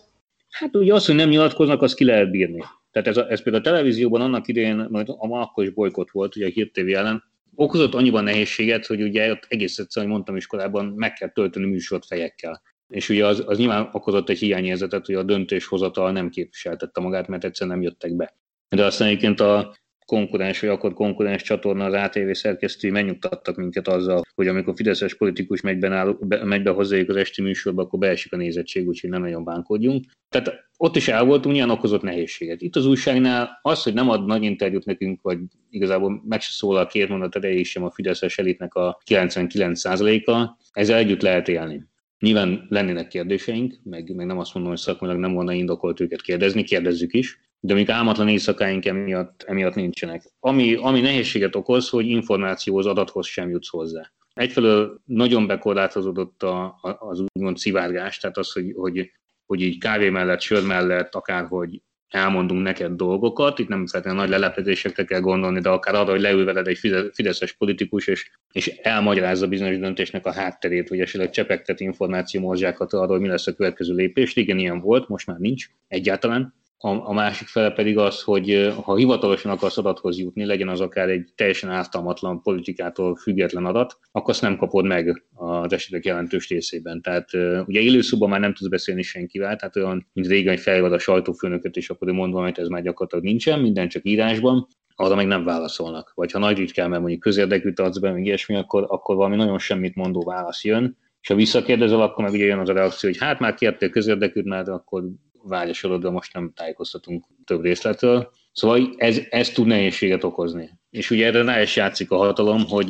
[0.50, 2.64] Hát ugye az, hogy nem nyilatkoznak, az ki lehet bírni.
[2.92, 6.46] Tehát ez, a, ez például a televízióban annak idején, majd akkor is bolykott volt, ugye
[6.46, 10.86] a Hír TV ellen, okozott annyiban nehézséget, hogy ugye ott egész egyszerűen, mondtam is korábban,
[10.86, 12.62] meg kell tölteni műsort fejekkel.
[12.88, 17.44] És ugye az, az nyilván okozott egy hiányérzetet, hogy a döntéshozatal nem képviseltette magát, mert
[17.44, 18.36] egyszerűen nem jöttek be.
[18.68, 24.22] De aztán egyébként a konkurens, vagy akkor konkurens csatorna, az ATV szerkesztői megnyugtattak minket azzal,
[24.34, 28.32] hogy amikor fideszes politikus megy be, be, megy be hozzájuk az esti műsorba, akkor beesik
[28.32, 30.04] a nézettség, úgyhogy nem nagyon bánkodjunk.
[30.28, 32.60] Tehát ott is el voltunk, nyilván okozott nehézséget.
[32.60, 35.38] Itt az újságnál az, hogy nem ad nagy interjút nekünk, vagy
[35.70, 40.98] igazából meg se szól a két mondat erejé sem a fideszes elitnek a 99%-a, ezzel
[40.98, 41.92] együtt lehet élni.
[42.18, 46.62] Nyilván lennének kérdéseink, meg, meg nem azt mondom, hogy szakmailag nem volna indokolt őket kérdezni,
[46.62, 50.32] kérdezzük is, de még álmatlan éjszakáink emiatt, emiatt nincsenek.
[50.40, 54.12] Ami, ami nehézséget okoz, hogy információhoz, adathoz sem jutsz hozzá.
[54.34, 59.10] Egyfelől nagyon bekorlátozódott a, az úgymond szivárgás, tehát az, hogy, hogy,
[59.46, 65.04] hogy így kávé mellett, sör mellett, akárhogy elmondunk neked dolgokat, itt nem feltétlenül nagy lelepezésekre
[65.04, 66.78] kell gondolni, de akár arra, hogy leül veled egy
[67.12, 73.20] fideszes politikus, és, és elmagyarázza bizonyos döntésnek a hátterét, vagy esetleg csepegtet információmorzsákat arról, hogy
[73.20, 74.36] mi lesz a következő lépés.
[74.36, 78.96] Igen, ilyen volt, most már nincs egyáltalán a, a másik fele pedig az, hogy ha
[78.96, 84.42] hivatalosan akarsz adathoz jutni, legyen az akár egy teljesen ártalmatlan politikától független adat, akkor azt
[84.42, 87.02] nem kapod meg az esetek jelentős részében.
[87.02, 87.30] Tehát
[87.66, 91.90] ugye élőszóban már nem tudsz beszélni senkivel, tehát olyan, mint régen felvad a sajtófőnöket, és
[91.90, 96.12] akkor ő mondva, hogy ez már gyakorlatilag nincsen, minden csak írásban, arra meg nem válaszolnak.
[96.14, 99.58] Vagy ha nagy ritkán, mert mondjuk közérdekű adsz be, meg ilyesmi, akkor, akkor valami nagyon
[99.58, 103.18] semmit mondó válasz jön, És ha visszakérdezel, akkor meg ugye jön az a reakció, hogy
[103.18, 105.04] hát már kértél közérdekűt, mert akkor
[105.44, 108.32] vágyasorodva most nem tájékoztatunk több részletről.
[108.52, 110.70] Szóval ez, ez tud nehézséget okozni.
[110.90, 112.88] És ugye erre rá is játszik a hatalom, hogy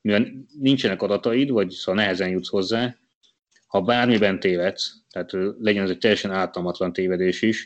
[0.00, 0.26] mivel
[0.60, 2.96] nincsenek adataid, vagy szóval nehezen jutsz hozzá,
[3.66, 7.64] ha bármiben tévedsz, tehát legyen ez egy teljesen ártalmatlan tévedés is,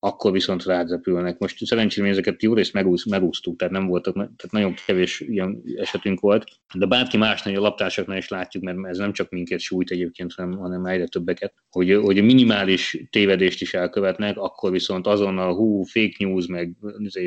[0.00, 1.38] akkor viszont rádrepülnek.
[1.38, 6.20] Most szerencsére ezeket jó részt megúsz, megúsztuk, tehát nem voltak, tehát nagyon kevés ilyen esetünk
[6.20, 10.32] volt, de bárki másnál, a laptársaknál is látjuk, mert ez nem csak minket sújt egyébként,
[10.32, 15.82] hanem, hanem egyre többeket, hogy, hogy a minimális tévedést is elkövetnek, akkor viszont azonnal hú,
[15.82, 16.76] fake news, meg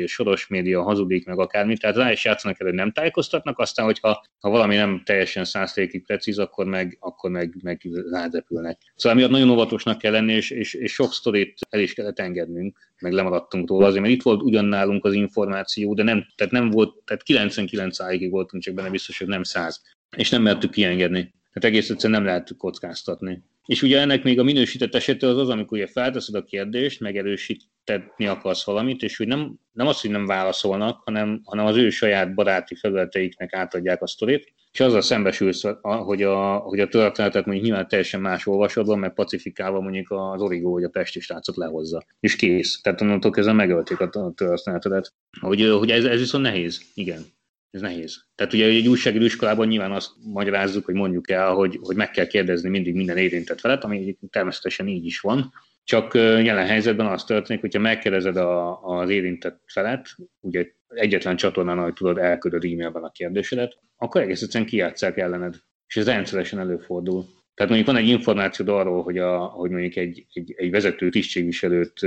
[0.04, 4.24] soros média hazudik, meg akármi, tehát rá is játszanak el, hogy nem tájékoztatnak, aztán, hogyha
[4.38, 7.80] ha valami nem teljesen száztékig precíz, akkor meg, akkor meg, meg
[8.10, 8.78] rádrepülnek.
[8.94, 12.61] Szóval miatt nagyon óvatosnak kell lenni, és, és, és sok sztorit el is kellett engedni
[12.62, 16.52] bennünk, meg lemaradtunk róla azért, mert itt volt ugyan nálunk az információ, de nem, tehát
[16.52, 19.82] nem volt, tehát 99 ig voltunk csak benne biztos, hogy nem 100.
[20.16, 21.34] És nem mertük kiengedni.
[21.52, 23.42] Tehát egész egyszerűen nem lehetük kockáztatni.
[23.66, 28.26] És ugye ennek még a minősített esete az az, amikor ugye felteszed a kérdést, megerősítetni
[28.26, 32.34] akarsz valamit, és hogy nem, nem az, hogy nem válaszolnak, hanem, hanem az ő saját
[32.34, 37.88] baráti felületeiknek átadják a sztorit, és azzal szembesülsz, hogy a, hogy a történetet mondjuk nyilván
[37.88, 42.04] teljesen más olvasodban, meg pacifikálva mondjuk az origó vagy a pesti srácot lehozza.
[42.20, 42.80] És kész.
[42.80, 45.12] Tehát onnantól kezdve megölték a történetet.
[45.40, 46.82] Hogy, hogy ez, ez viszont nehéz.
[46.94, 47.24] Igen.
[47.70, 48.24] Ez nehéz.
[48.34, 52.26] Tehát ugye egy újságíró iskolában nyilván azt magyarázzuk, hogy mondjuk el, hogy, hogy meg kell
[52.26, 55.52] kérdezni mindig minden érintett felet, ami természetesen így is van.
[55.84, 60.08] Csak jelen helyzetben az történik, hogyha megkérdezed a, az érintett felet,
[60.40, 65.54] ugye egyetlen csatornán, ahogy tudod, elküldöd e-mailben a kérdésedet, akkor egész egyszerűen kijátszák ellened.
[65.86, 67.24] És ez rendszeresen előfordul.
[67.54, 72.00] Tehát mondjuk van egy információd arról, hogy, a, hogy mondjuk egy, egy, egy vezető tisztségviselőt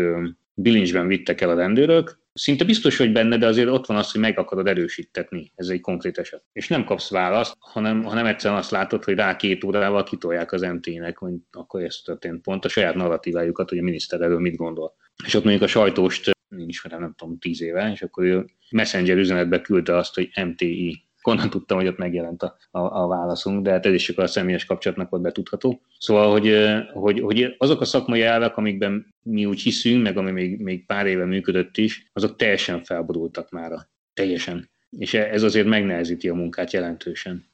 [0.54, 4.22] bilincsben vittek el a rendőrök, szinte biztos vagy benne, de azért ott van az, hogy
[4.22, 5.52] meg akarod erősítetni.
[5.56, 6.44] Ez egy konkrét eset.
[6.52, 10.62] És nem kapsz választ, hanem, hanem egyszerűen azt látod, hogy rá két órával kitolják az
[10.62, 14.96] MT-nek, hogy akkor ez történt pont a saját narratívájukat, hogy a miniszter erről mit gondol.
[15.26, 19.18] És ott mondjuk a sajtóst én ismerem, nem tudom, tíz éve, és akkor ő Messenger
[19.18, 21.05] üzenetbe küldte azt, hogy MTI.
[21.28, 24.66] Onnan tudtam, hogy ott megjelent a, a, a válaszunk, de hát ez is a személyes
[24.66, 25.82] kapcsolatnak volt betudható.
[26.00, 26.56] Szóval, hogy,
[26.94, 31.06] hogy, hogy azok a szakmai elvek, amikben mi úgy hiszünk, meg ami még, még pár
[31.06, 33.72] éve működött is, azok teljesen felborultak már.
[34.14, 34.70] Teljesen.
[34.90, 37.46] És ez azért megnehezíti a munkát jelentősen.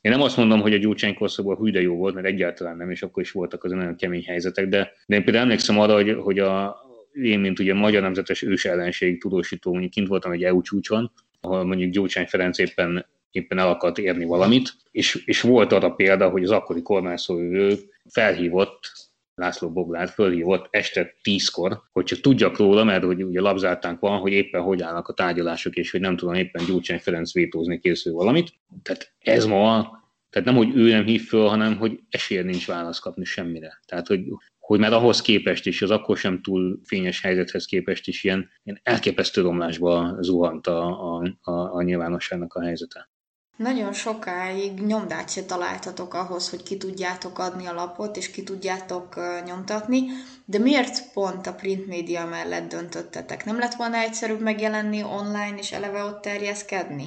[0.00, 2.90] Én nem azt mondom, hogy a Gyurcsány korszakban hű de jó volt, mert egyáltalán nem,
[2.90, 6.16] és akkor is voltak az nagyon kemény helyzetek, de, de én például emlékszem arra, hogy,
[6.20, 6.76] hogy a,
[7.12, 11.64] én, mint ugye magyar nemzetes ős ellenség tudósító, mondjuk kint voltam egy EU csúcson, ahol
[11.64, 16.44] mondjuk Gyurcsány Ferenc éppen, éppen el akart érni valamit, és, és volt arra példa, hogy
[16.44, 17.78] az akkori kormányszóvő
[18.08, 24.18] felhívott László Boglár fölhívott este tízkor, hogy csak tudjak róla, mert hogy ugye labzártánk van,
[24.18, 28.12] hogy éppen hogy állnak a tárgyalások, és hogy nem tudom éppen Gyurcsány Ferenc vétózni készül
[28.12, 28.54] valamit.
[28.82, 30.00] Tehát ez ma,
[30.30, 33.80] tehát nem, hogy ő nem hív föl, hanem hogy esély nincs választ kapni semmire.
[33.86, 34.20] Tehát, hogy
[34.62, 38.80] hogy már ahhoz képest is, az akkor sem túl fényes helyzethez képest is ilyen, ilyen
[38.82, 43.10] elképesztő romlásba zuhant a, a, a, a nyilvánosságnak a helyzete.
[43.56, 49.14] Nagyon sokáig nyomdát se találtatok ahhoz, hogy ki tudjátok adni a lapot, és ki tudjátok
[49.44, 50.02] nyomtatni,
[50.44, 53.44] de miért pont a print média mellett döntöttetek?
[53.44, 57.04] Nem lett volna egyszerűbb megjelenni online és eleve ott terjeszkedni?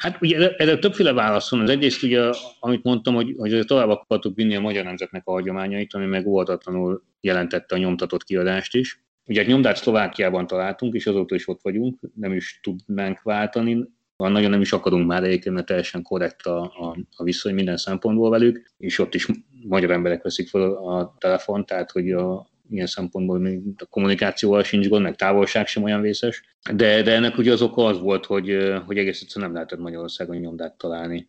[0.00, 1.60] Hát ugye erre többféle válasz van.
[1.60, 5.94] Az egyrészt ugye, amit mondtam, hogy, hogy tovább akartuk vinni a magyar nemzetnek a hagyományait,
[5.94, 9.02] ami meg óvatatlanul jelentette a nyomtatott kiadást is.
[9.26, 13.84] Ugye egy nyomdát Szlovákiában találtunk, és azóta is ott vagyunk, nem is tudnánk váltani.
[14.16, 17.76] Van nagyon nem is akarunk már egyébként, mert teljesen korrekt a, a, a viszony minden
[17.76, 19.28] szempontból velük, és ott is
[19.68, 24.88] magyar emberek veszik fel a telefont, tehát hogy a, ilyen szempontból még a kommunikációval sincs
[24.88, 26.42] gond, meg távolság sem olyan vészes.
[26.72, 30.36] De, de ennek ugye az oka az volt, hogy, hogy egész egyszerűen nem lehetett Magyarországon
[30.36, 31.26] nyomdát találni.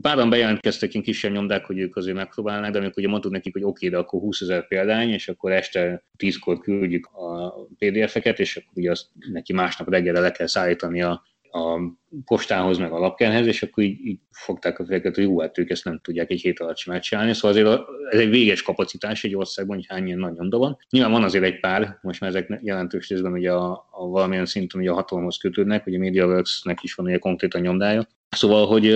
[0.00, 3.64] Páran bejelentkeztek ilyen kisebb nyomdák, hogy ők azért megpróbálnak, de amikor ugye mondtuk nekik, hogy
[3.64, 8.72] oké, de akkor 20 ezer példány, és akkor este 10-kor küldjük a PDF-eket, és akkor
[8.74, 11.80] ugye azt neki másnap reggelre le kell szállítani a a
[12.24, 15.70] postához, meg a lapkenhez, és akkor így, így fogták a fejeket, hogy jó, hát ők
[15.70, 17.32] ezt nem tudják egy hét alatt sem megcsinálni.
[17.32, 20.78] Szóval azért a, ez egy véges kapacitás egy országban, hogy hány ilyen nagy nyomda van.
[20.90, 24.80] Nyilván van azért egy pár, most már ezek jelentős részben ugye a, a valamilyen szinten
[24.80, 28.06] ugye a hatalomhoz kötődnek, ugye a MediaWorks-nek is van ugye konkrét a nyomdája.
[28.28, 28.86] Szóval, hogy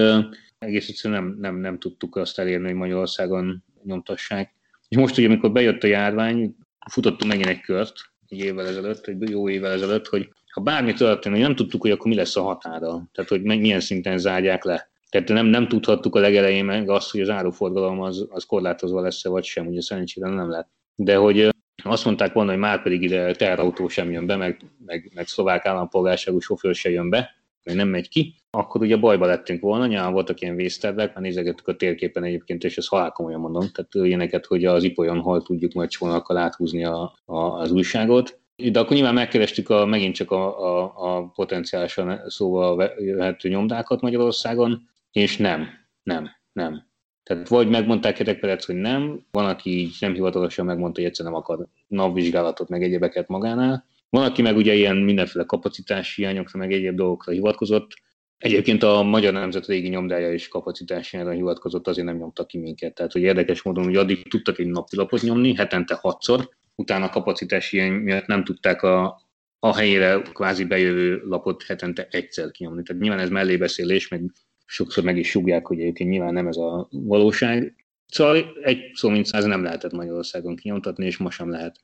[0.58, 4.54] egész egyszerűen nem, nem, nem tudtuk azt elérni, hogy Magyarországon nyomtassák.
[4.88, 6.56] És most ugye, amikor bejött a járvány,
[6.90, 7.94] futottunk megint egy kört,
[8.28, 12.06] egy évvel ezelőtt, egy jó évvel ezelőtt, hogy ha bármi történik, nem tudtuk, hogy akkor
[12.06, 14.90] mi lesz a határa, tehát hogy milyen szinten zárják le.
[15.08, 19.28] Tehát nem, nem tudhattuk a legelején meg azt, hogy az áruforgalom az, az korlátozva lesz-e
[19.28, 20.68] vagy sem, ugye szerencsére nem lett.
[20.94, 21.48] De hogy
[21.84, 25.66] azt mondták volna, hogy már pedig ide teherautó sem jön be, meg, meg, meg szlovák
[25.66, 27.30] állampolgárságú sofőr se jön be,
[27.62, 31.68] meg nem megy ki, akkor ugye bajba lettünk volna, nyilván voltak ilyen vésztervek, mert nézegettük
[31.68, 35.72] a térképen egyébként, és ezt halál komolyan mondom, tehát ilyeneket, hogy az ipolyon hal tudjuk
[35.72, 40.60] majd csónakkal áthúzni a, a, az újságot, de akkor nyilván megkerestük a, megint csak a,
[40.60, 45.68] a, a potenciálisan szóval jöhető nyomdákat Magyarországon, és nem,
[46.02, 46.84] nem, nem.
[47.22, 51.24] Tehát vagy megmondták Hetek Perec, hogy nem, van, aki így nem hivatalosan megmondta, hogy egyszer
[51.24, 53.86] nem akar napvizsgálatot, meg egyebeket magánál.
[54.10, 57.90] Van, aki meg ugye ilyen mindenféle kapacitási hiányokra, meg egyéb dolgokra hivatkozott.
[58.38, 62.94] Egyébként a Magyar Nemzet régi nyomdája is kapacitási hiányra hivatkozott, azért nem nyomtak ki minket.
[62.94, 67.76] Tehát, hogy érdekes módon, hogy addig tudtak egy napilapot nyomni, hetente hatszor, utána a kapacitási
[67.76, 69.20] hiány miatt nem tudták a,
[69.58, 72.82] a helyére kvázi bejövő lapot hetente egyszer kinyomni.
[72.82, 74.22] Tehát nyilván ez mellébeszélés, meg
[74.66, 77.74] sokszor meg is sugják, hogy egyébként nyilván nem ez a valóság.
[78.06, 81.80] Szóval egy szó mint száz nem lehetett Magyarországon kinyomtatni, és most sem lehet.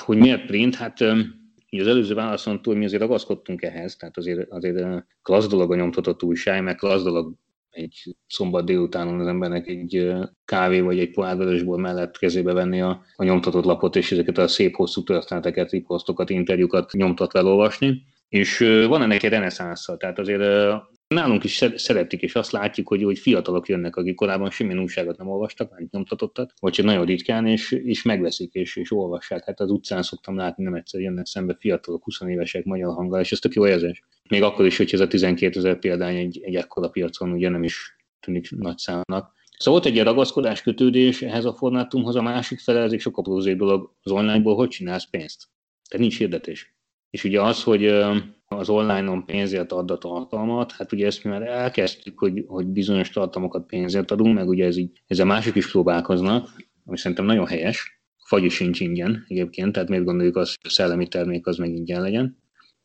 [0.00, 0.74] Hogy miért print?
[0.74, 1.00] Hát
[1.70, 6.22] az előző válaszon túl mi azért ragaszkodtunk ehhez, tehát azért, azért klassz dolog a nyomtatott
[6.22, 7.34] újság, meg klassz dolog
[7.74, 10.12] egy szombat délutánon az embernek egy
[10.44, 14.74] kávé vagy egy pohár mellett kezébe venni a, a nyomtatott lapot, és ezeket a szép
[14.74, 18.02] hosszú történeteket, riposztokat, interjúkat nyomtatva elolvasni.
[18.28, 18.58] És
[18.88, 20.42] van ennek egy reneszánsza, tehát azért
[21.08, 25.28] Nálunk is szeretik, és azt látjuk, hogy, hogy fiatalok jönnek, akik korábban semmilyen újságot nem
[25.28, 29.44] olvastak, vagy nyomtatottat, vagy csak nagyon ritkán, és, és megveszik, és, és olvassák.
[29.44, 33.32] Hát az utcán szoktam látni, nem egyszer jönnek szembe fiatalok, 20 évesek magyar hanggal, és
[33.32, 34.02] ez tök jó érzés.
[34.30, 37.62] Még akkor is, hogy ez a 12 ezer példány egy, egy ekkora piacon ugye nem
[37.62, 39.32] is tűnik nagy számnak.
[39.58, 43.58] Szóval volt egy ragaszkodás, kötődés ehhez a formátumhoz, a másik fele, ez egy sokkal prózébb
[43.58, 45.48] dolog, az onlineból hogy csinálsz pénzt?
[45.88, 46.74] Tehát nincs hirdetés.
[47.10, 47.86] És ugye az, hogy
[48.46, 53.10] az online-on pénzért ad a tartalmat, hát ugye ezt mi már elkezdtük, hogy, hogy bizonyos
[53.10, 56.48] tartalmakat pénzért adunk, meg ugye ez így, ezzel mások is próbálkoznak,
[56.84, 58.02] ami szerintem nagyon helyes.
[58.24, 62.00] Fagy sincs ingyen egyébként, tehát miért gondoljuk azt, hogy a szellemi termék az meg ingyen
[62.00, 62.42] legyen.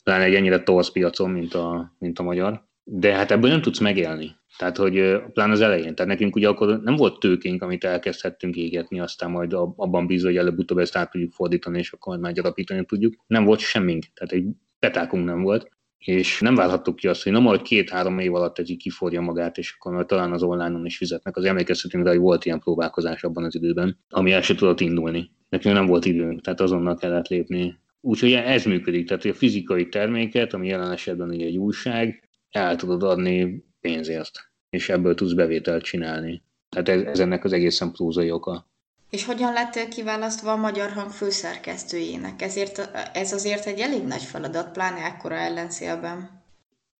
[0.10, 2.64] Pláne egy ennyire torz piacon, mint a, mint a magyar.
[2.84, 4.36] De hát ebből nem tudsz megélni.
[4.58, 5.96] Tehát, hogy plán az elején.
[5.96, 10.38] Tehát nekünk ugye akkor nem volt tőkénk, amit elkezdhettünk égetni, aztán majd abban bízva, hogy
[10.38, 13.14] előbb-utóbb ezt át tudjuk fordítani, és akkor már gyarapítani tudjuk.
[13.28, 14.04] Nem volt semmink.
[14.14, 14.46] Tehát egy
[14.80, 18.70] petákunk nem volt, és nem válhattuk ki azt, hogy na majd két-három év alatt ez
[18.70, 21.38] így kiforja magát, és akkor majd talán az online-on is fizetnek.
[21.38, 25.32] Az emlékeztetünk rá, hogy volt ilyen próbálkozás abban az időben, ami el sem tudott indulni.
[25.50, 27.80] Nekünk nem volt időnk, tehát azonnal kellett lépni.
[28.02, 33.64] Úgyhogy ez működik, tehát a fizikai terméket, ami jelen esetben egy újság, el tudod adni
[33.82, 34.32] pénzért,
[34.70, 36.42] és ebből tudsz bevételt csinálni.
[36.70, 38.68] Tehát ez, ez ennek az egészen prózai oka.
[39.10, 42.42] És hogyan lettél kiválasztva a Magyar Hang főszerkesztőjének?
[42.42, 46.44] Ezért, ez azért egy elég nagy feladat, pláne ekkora ellenszélben.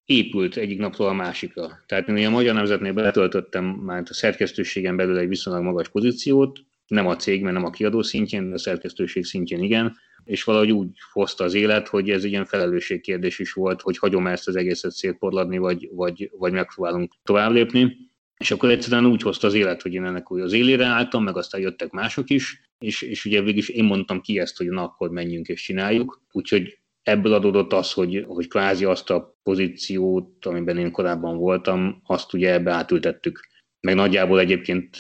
[0.06, 1.84] Épült egyik napról a másikra.
[1.86, 7.08] Tehát én a Magyar Nemzetnél betöltöttem már a szerkesztőségen belül egy viszonylag magas pozíciót, nem
[7.08, 9.96] a cég, mert nem a kiadó szintjén, de a szerkesztőség szintjén igen,
[10.30, 14.48] és valahogy úgy hozta az élet, hogy ez ilyen felelősségkérdés is volt, hogy hagyom ezt
[14.48, 17.98] az egészet szétporladni, vagy, vagy, vagy megpróbálunk tovább lépni.
[18.38, 21.38] És akkor egyszerűen úgy hozta az élet, hogy én ennek úgy az élére álltam, meg
[21.38, 24.84] aztán jöttek mások is, és, és ugye végig is én mondtam ki ezt, hogy na
[24.84, 26.22] akkor menjünk és csináljuk.
[26.32, 32.34] Úgyhogy ebből adódott az, hogy, hogy kvázi azt a pozíciót, amiben én korábban voltam, azt
[32.34, 33.40] ugye ebbe átültettük.
[33.80, 34.98] Meg nagyjából egyébként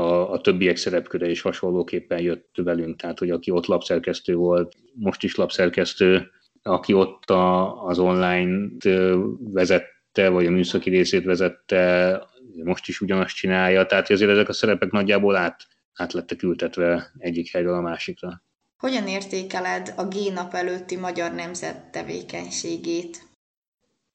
[0.00, 5.22] a, a többiek szerepköre is hasonlóképpen jött velünk, tehát hogy aki ott lapszerkesztő volt, most
[5.22, 6.30] is lapszerkesztő,
[6.62, 8.68] aki ott a, az online
[9.38, 12.22] vezette, vagy a műszaki részét vezette,
[12.64, 17.50] most is ugyanazt csinálja, tehát azért ezek a szerepek nagyjából át, át lettek ültetve egyik
[17.50, 18.42] helyről a másikra.
[18.76, 23.28] Hogyan értékeled a G-nap előtti magyar nemzet tevékenységét?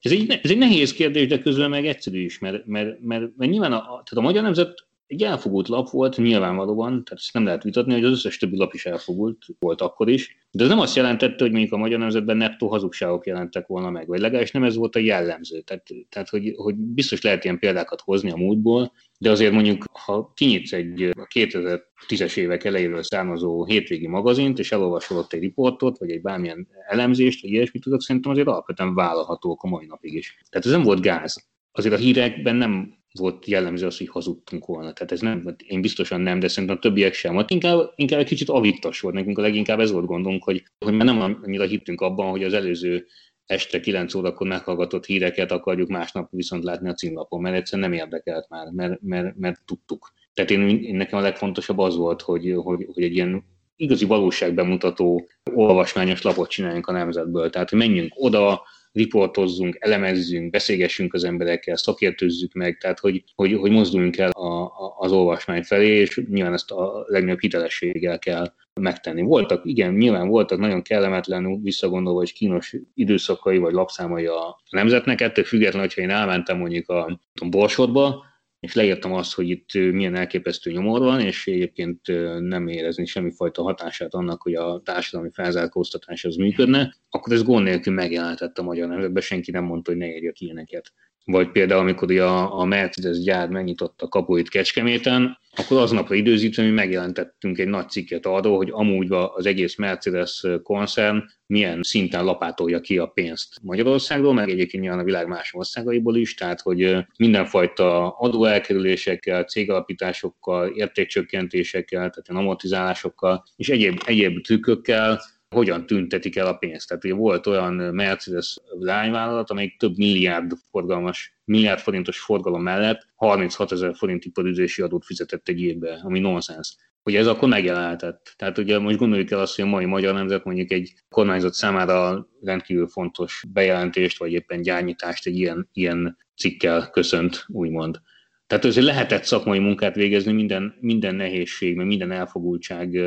[0.00, 3.50] Ez egy, ez egy nehéz kérdés, de közben meg egyszerű is, mert, mert, mert, mert
[3.50, 7.62] nyilván a, tehát a magyar nemzet egy elfogult lap volt, nyilvánvalóan, tehát ezt nem lehet
[7.62, 10.96] vitatni, hogy az összes többi lap is elfogult volt akkor is, de ez nem azt
[10.96, 14.76] jelentette, hogy mondjuk a magyar nemzetben nettó hazugságok jelentek volna meg, vagy legalábbis nem ez
[14.76, 15.60] volt a jellemző.
[15.60, 20.32] Tehát, tehát hogy, hogy biztos lehet ilyen példákat hozni a múltból, de azért mondjuk, ha
[20.34, 26.20] kinyitsz egy 2010-es évek elejéről származó hétvégi magazint, és elolvasol ott egy riportot, vagy egy
[26.20, 30.38] bármilyen elemzést, vagy ilyesmit tudok, szerintem azért alapvetően vállalható a mai napig is.
[30.50, 31.48] Tehát ez nem volt gáz.
[31.72, 34.92] Azért a hírekben nem volt jellemző az, hogy hazudtunk volna.
[34.92, 37.36] Tehát ez nem, én biztosan nem, de szerintem a többiek sem.
[37.36, 39.14] Ott inkább, inkább egy kicsit avittas volt.
[39.14, 42.52] Nekünk a leginkább ez volt gondunk, hogy, hogy már nem annyira hittünk abban, hogy az
[42.52, 43.06] előző
[43.46, 48.48] este 9 órakor meghallgatott híreket akarjuk másnap viszont látni a címlapon, mert egyszerűen nem érdekelt
[48.48, 50.12] már, mert, mert, mert tudtuk.
[50.34, 53.44] Tehát én, én, nekem a legfontosabb az volt, hogy, hogy, hogy egy ilyen
[53.76, 57.50] igazi valóságbemutató olvasmányos lapot csináljunk a nemzetből.
[57.50, 58.62] Tehát, hogy menjünk oda,
[58.96, 64.94] riportozzunk, elemezzünk, beszélgessünk az emberekkel, szakértőzzük meg, tehát hogy, hogy, hogy mozduljunk el a, a,
[64.98, 69.22] az olvasmány felé, és nyilván ezt a legnagyobb hitelességgel kell megtenni.
[69.22, 75.44] Voltak, igen, nyilván voltak nagyon kellemetlen, visszagondolva, vagy kínos időszakai, vagy lapszámai a nemzetnek, ettől
[75.44, 78.24] függetlenül, hogyha én elmentem mondjuk a, a Borsodba,
[78.60, 82.00] és leírtam azt, hogy itt milyen elképesztő nyomor van, és egyébként
[82.40, 87.94] nem érezni semmifajta hatását annak, hogy a társadalmi felzárkóztatás az működne, akkor ez gond nélkül
[87.94, 90.92] megjelentett a magyar nemzetben, senki nem mondta, hogy ne érjek ilyeneket.
[91.30, 97.58] Vagy például, amikor a, a Mercedes gyár megnyitotta kapuit Kecskeméten, akkor aznapra időzítve mi megjelentettünk
[97.58, 103.06] egy nagy cikket arról, hogy amúgy az egész Mercedes koncern milyen szinten lapátolja ki a
[103.06, 110.68] pénzt Magyarországról, meg egyébként nyilván a világ más országaiból is, tehát hogy mindenfajta adóelkerülésekkel, cégalapításokkal,
[110.68, 115.20] értékcsökkentésekkel, tehát amortizálásokkal és egyéb, egyéb trükkökkel
[115.54, 116.88] hogyan tüntetik el a pénzt.
[116.88, 123.72] Tehát ugye volt olyan Mercedes lányvállalat, amelyik több milliárd forgalmas, milliárd forintos forgalom mellett 36
[123.72, 126.76] ezer forint iparüzési adót fizetett egy évbe, ami nonsens.
[127.02, 128.34] Ugye ez akkor megjelenhetett.
[128.36, 132.28] Tehát ugye most gondoljuk el azt, hogy a mai magyar nemzet mondjuk egy kormányzat számára
[132.42, 138.00] rendkívül fontos bejelentést, vagy éppen gyárnyitást egy ilyen, ilyen cikkel köszönt, úgymond.
[138.46, 143.00] Tehát azért lehetett szakmai munkát végezni minden, minden nehézség, minden elfogultság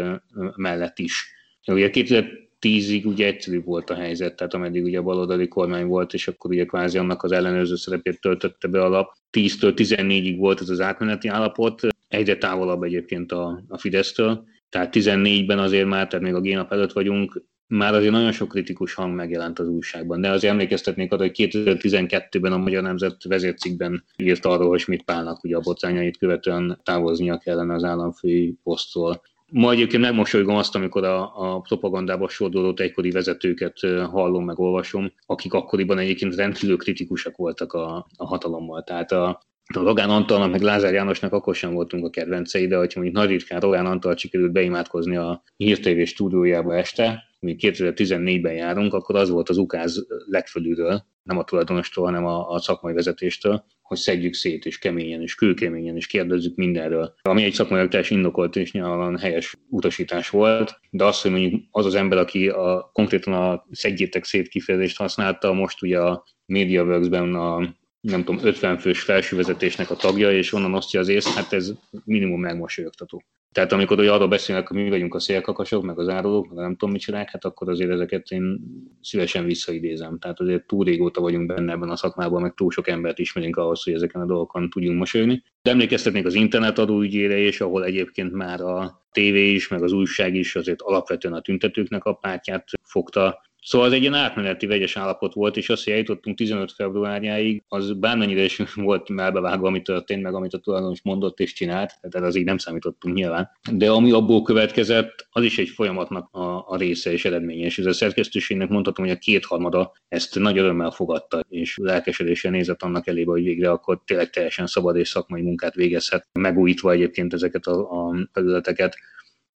[0.56, 1.34] mellett is
[1.74, 6.28] Ugye 2010-ig ugye egyszerű volt a helyzet, tehát ameddig ugye a baloldali kormány volt, és
[6.28, 9.14] akkor ugye kvázi annak az ellenőrző szerepét töltötte be alap.
[9.32, 15.60] 10-től 14-ig volt ez az átmeneti állapot, egyre távolabb egyébként a, a Fidesztől, tehát 14-ben
[15.60, 19.60] azért már, tehát még a génap előtt vagyunk, már azért nagyon sok kritikus hang megjelent
[19.60, 24.84] az újságban, de azért emlékeztetnék arra, hogy 2012-ben a Magyar Nemzet vezércikben írt arról, hogy
[24.88, 29.22] mit Pálnak ugye a bocányait követően távoznia kellene az államfői posztról.
[29.52, 33.80] Ma egyébként megmosolygom azt, amikor a, a propagandába sodorult egykori vezetőket
[34.12, 38.84] hallom, meg olvasom, akik akkoriban egyébként rendkívül kritikusak voltak a, a hatalommal.
[38.84, 39.28] Tehát a,
[39.74, 43.32] a Rogán Antalnak, meg Lázár Jánosnak akkor sem voltunk a kedvencei, de hogyha mondjuk nagy
[43.32, 49.50] ritkán Rogán Antal sikerült beimádkozni a hírtévé stúdiójába este, mi 2014-ben járunk, akkor az volt
[49.50, 54.78] az ukáz legfölülről, nem a tulajdonostól, hanem a, a szakmai vezetéstől, hogy szedjük szét, és
[54.78, 57.14] keményen, és kőkeményen, és kérdezzük mindenről.
[57.22, 61.86] Ami egy szakmai teljesen indokolt és nyilván helyes utasítás volt, de az, hogy mondjuk az
[61.86, 67.78] az ember, aki a, konkrétan a szedjétek szét kifejezést használta, most ugye a MediaWorks-ben a
[68.02, 71.72] nem tudom, 50 fős felsővezetésnek a tagja, és onnan osztja az észt, hát ez
[72.04, 73.24] minimum megmosolyogtató.
[73.52, 76.92] Tehát amikor arról beszélnek, hogy mi vagyunk a szélkakasok, meg az árulók, meg nem tudom
[76.92, 78.60] mit csinálják, hát akkor azért ezeket én
[79.02, 80.20] szívesen visszaidézem.
[80.20, 83.84] Tehát azért túl régóta vagyunk benne ebben a szakmában, meg túl sok embert ismerünk ahhoz,
[83.84, 85.44] hogy ezeken a dolgokon tudjunk mosolyogni.
[85.62, 90.36] De emlékeztetnék az internet adóügyére is, ahol egyébként már a tévé is, meg az újság
[90.36, 95.34] is azért alapvetően a tüntetőknek a pártját fogta, Szóval ez egy ilyen átmeneti vegyes állapot
[95.34, 100.34] volt, és azt, hogy eljutottunk 15 februárjáig, az bármennyire is volt melbevágva, ami történt, meg
[100.34, 103.50] amit a tulajdonos mondott és csinált, tehát az így nem számítottunk nyilván.
[103.72, 107.86] De ami abból következett, az is egy folyamatnak a, a része és eredménye, és ez
[107.86, 113.32] a szerkesztőségnek mondhatom, hogy a kétharmada ezt nagy örömmel fogadta, és lelkesedéssel nézett annak elébe,
[113.32, 118.30] hogy végre akkor tényleg teljesen szabad és szakmai munkát végezhet, megújítva egyébként ezeket a, a
[118.34, 118.96] területeket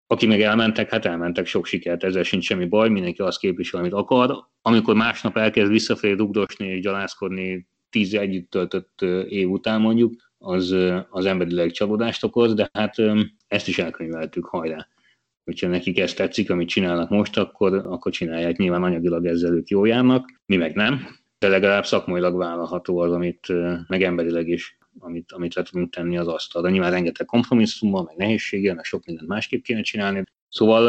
[0.08, 3.93] aki meg elmentek, hát elmentek, sok sikert, ezzel sincs semmi baj, mindenki azt képvisel, amit
[3.93, 4.47] akar.
[4.62, 10.76] Amikor másnap elkezd visszafelé dugdosni és gyalászkodni tíz együtt töltött év után mondjuk, az,
[11.10, 12.95] az emberileg csalódást okoz, de hát
[13.47, 14.88] ezt is elkönyveltük, hajrá.
[15.43, 18.58] Hogyha nekik ezt tetszik, amit csinálnak most, akkor, akkor csinálják.
[18.58, 21.08] Nyilván anyagilag ezzel ők jól járnak, mi meg nem,
[21.39, 23.47] de legalább szakmailag vállalható az, amit
[23.88, 26.69] meg emberileg is amit, amit le tudunk tenni az asztalra.
[26.69, 30.23] Nyilván rengeteg kompromisszummal, meg nehézséggel, meg sok mindent másképp kéne csinálni.
[30.49, 30.81] Szóval,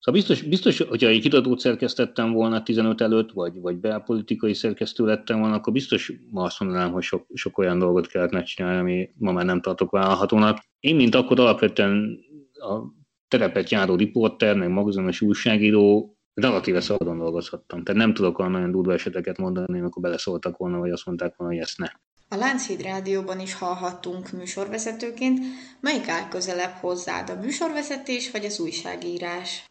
[0.00, 5.40] szóval biztos, biztos, hogyha egy kitatót szerkesztettem volna 15 előtt, vagy, vagy belpolitikai szerkesztő lettem
[5.40, 9.32] volna, akkor biztos ma azt mondanám, hogy sok, sok olyan dolgot kellett megcsinálni, ami ma
[9.32, 10.58] már nem tartok vállalhatónak.
[10.80, 12.18] Én, mint akkor alapvetően
[12.52, 12.78] a
[13.28, 17.82] terepet járó riporter, meg magazonos újságíró, relatíve szabadon dolgozhattam.
[17.82, 21.52] Tehát nem tudok olyan nagyon durva eseteket mondani, amikor beleszóltak volna, vagy azt mondták volna,
[21.52, 21.86] hogy ezt ne.
[22.32, 25.38] A Lánchíd Rádióban is hallhattunk műsorvezetőként.
[25.80, 29.64] Melyik áll közelebb hozzád, a műsorvezetés vagy az újságírás?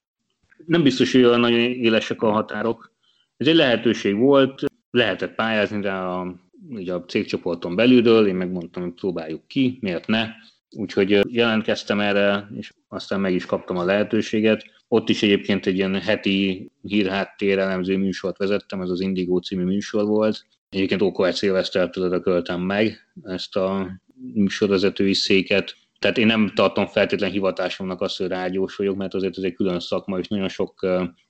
[0.66, 2.91] Nem biztos, hogy olyan nagyon élesek a határok.
[3.38, 6.36] Ez egy lehetőség volt, lehetett pályázni rá a,
[6.70, 10.28] ugye a cégcsoporton belülről, én megmondtam, hogy próbáljuk ki, miért ne.
[10.70, 14.64] Úgyhogy jelentkeztem erre, és aztán meg is kaptam a lehetőséget.
[14.88, 20.05] Ott is egyébként egy ilyen heti hírháttér elemző műsort vezettem, ez az Indigo című műsor
[20.05, 23.91] volt, Egyébként Ókovács Szilvesztertől örököltem meg ezt a
[24.34, 29.43] műsorvezetői széket, Tehát én nem tartom feltétlen hivatásomnak azt, hogy rádiós vagyok, mert azért ez
[29.43, 30.88] egy külön szakma, és nagyon sok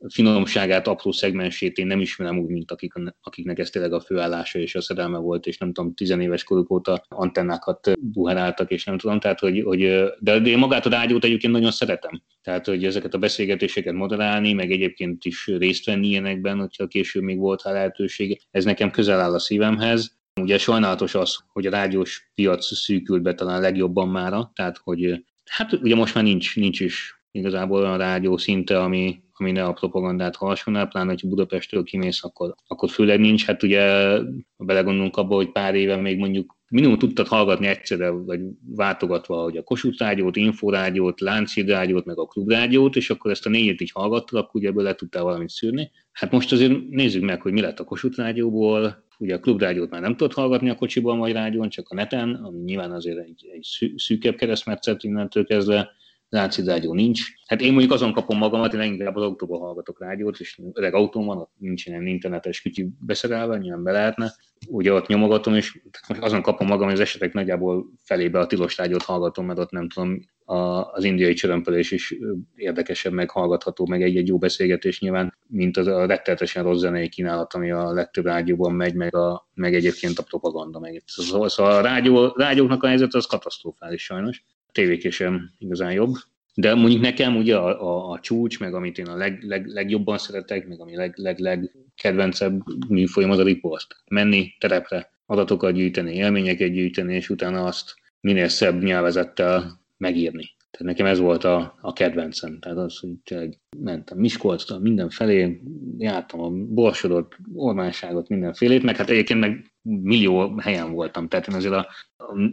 [0.10, 4.76] finomságát, apró szegmensét én nem ismerem úgy, mint akik, akiknek ez tényleg a főállása és
[4.76, 9.40] a szerelme volt, és nem tudom, tizenéves koruk óta antennákat buheráltak, és nem tudom, tehát
[9.40, 12.22] hogy, hogy de, én magát a rádiót egyébként nagyon szeretem.
[12.42, 17.38] Tehát, hogy ezeket a beszélgetéseket moderálni, meg egyébként is részt venni ilyenekben, hogyha később még
[17.38, 20.20] volt rá lehetőség, ez nekem közel áll a szívemhez.
[20.40, 25.74] Ugye sajnálatos az, hogy a rádiós piac szűkült be talán legjobban mára, tehát hogy hát
[25.74, 30.36] ugye most már nincs, nincs is igazából olyan rádió szinte, ami, ami ne a propagandát
[30.36, 33.46] hallgasson pláne, hogyha Budapestről kimész, akkor, akkor főleg nincs.
[33.46, 34.18] Hát ugye
[34.58, 38.40] belegondolunk abba, hogy pár éve még mondjuk minimum tudtad hallgatni egyszerre, vagy
[38.76, 43.50] váltogatva, hogy a Kossuth rádiót, Inforádiót, Lánchíd rádiót, meg a Klubrádiót, és akkor ezt a
[43.50, 45.92] négyet így hallgattad, akkor ugye ebből le tudtál valamit szűrni.
[46.12, 50.02] Hát most azért nézzük meg, hogy mi lett a Kossuth rádióból, ugye a klubrádiót már
[50.02, 53.94] nem tudod hallgatni a kocsiban vagy rádión, csak a neten, ami nyilván azért egy, egy
[53.96, 55.92] szűkebb keresztmetszet innentől kezdve,
[56.32, 57.22] Látszik rádió nincs.
[57.46, 61.26] Hát én mondjuk azon kapom magamat, én inkább az autóban hallgatok rádiót, és öreg autóm
[61.26, 64.34] van, ott nincs ilyen internetes kütyű beszerelve, nyilván be lehetne.
[64.68, 68.78] Ugye ott nyomogatom, és most azon kapom magam, hogy az esetek nagyjából felébe a tilos
[68.78, 72.16] rádiót hallgatom, mert ott nem tudom, a, az indiai csörömpölés is
[72.56, 77.54] érdekesebb, meg hallgatható, meg egy-egy jó beszélgetés nyilván, mint az a rettenetesen rossz zenei kínálat,
[77.54, 80.80] ami a legtöbb rádióban megy, meg, a, meg egyébként a propaganda.
[80.80, 81.04] Meg.
[81.06, 86.14] Szóval, szóval a rádió, rádióknak a helyzet az katasztrofális sajnos tévéké sem igazán jobb.
[86.54, 90.18] De mondjuk nekem ugye a, a, a csúcs, meg amit én a leg, leg, legjobban
[90.18, 91.72] szeretek, meg ami leg, leg, leg
[92.02, 93.96] kedvencebb műfolyam az a ripost.
[94.10, 100.50] Menni terepre, adatokat gyűjteni, élményeket gyűjteni, és utána azt minél szebb nyelvezettel megírni.
[100.72, 102.60] Tehát nekem ez volt a, a kedvencem.
[102.60, 105.62] Tehát az, hogy tényleg mentem Miskolcra, mindenfelé,
[105.98, 111.28] jártam a borsodot, ormánságot, mindenfélét, meg hát egyébként meg millió helyen voltam.
[111.28, 111.88] Tehát én azért a,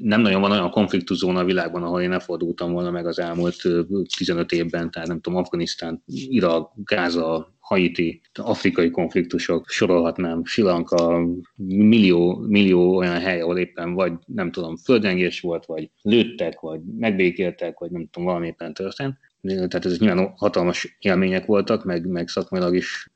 [0.03, 3.57] nem nagyon van olyan konfliktuszóna a világban, ahol én ne fordultam volna meg az elmúlt
[4.17, 12.97] 15 évben, tehát nem tudom, Afganisztán, Irak, Gáza, Haiti, afrikai konfliktusok, sorolhatnám, Silanka, millió, millió
[12.97, 18.09] olyan hely, ahol éppen vagy, nem tudom, földrengés volt, vagy lőttek, vagy megbékéltek, vagy nem
[18.11, 19.17] tudom, valami éppen történt.
[19.43, 23.11] Tehát ez nyilván hatalmas élmények voltak, meg, meg szakmailag is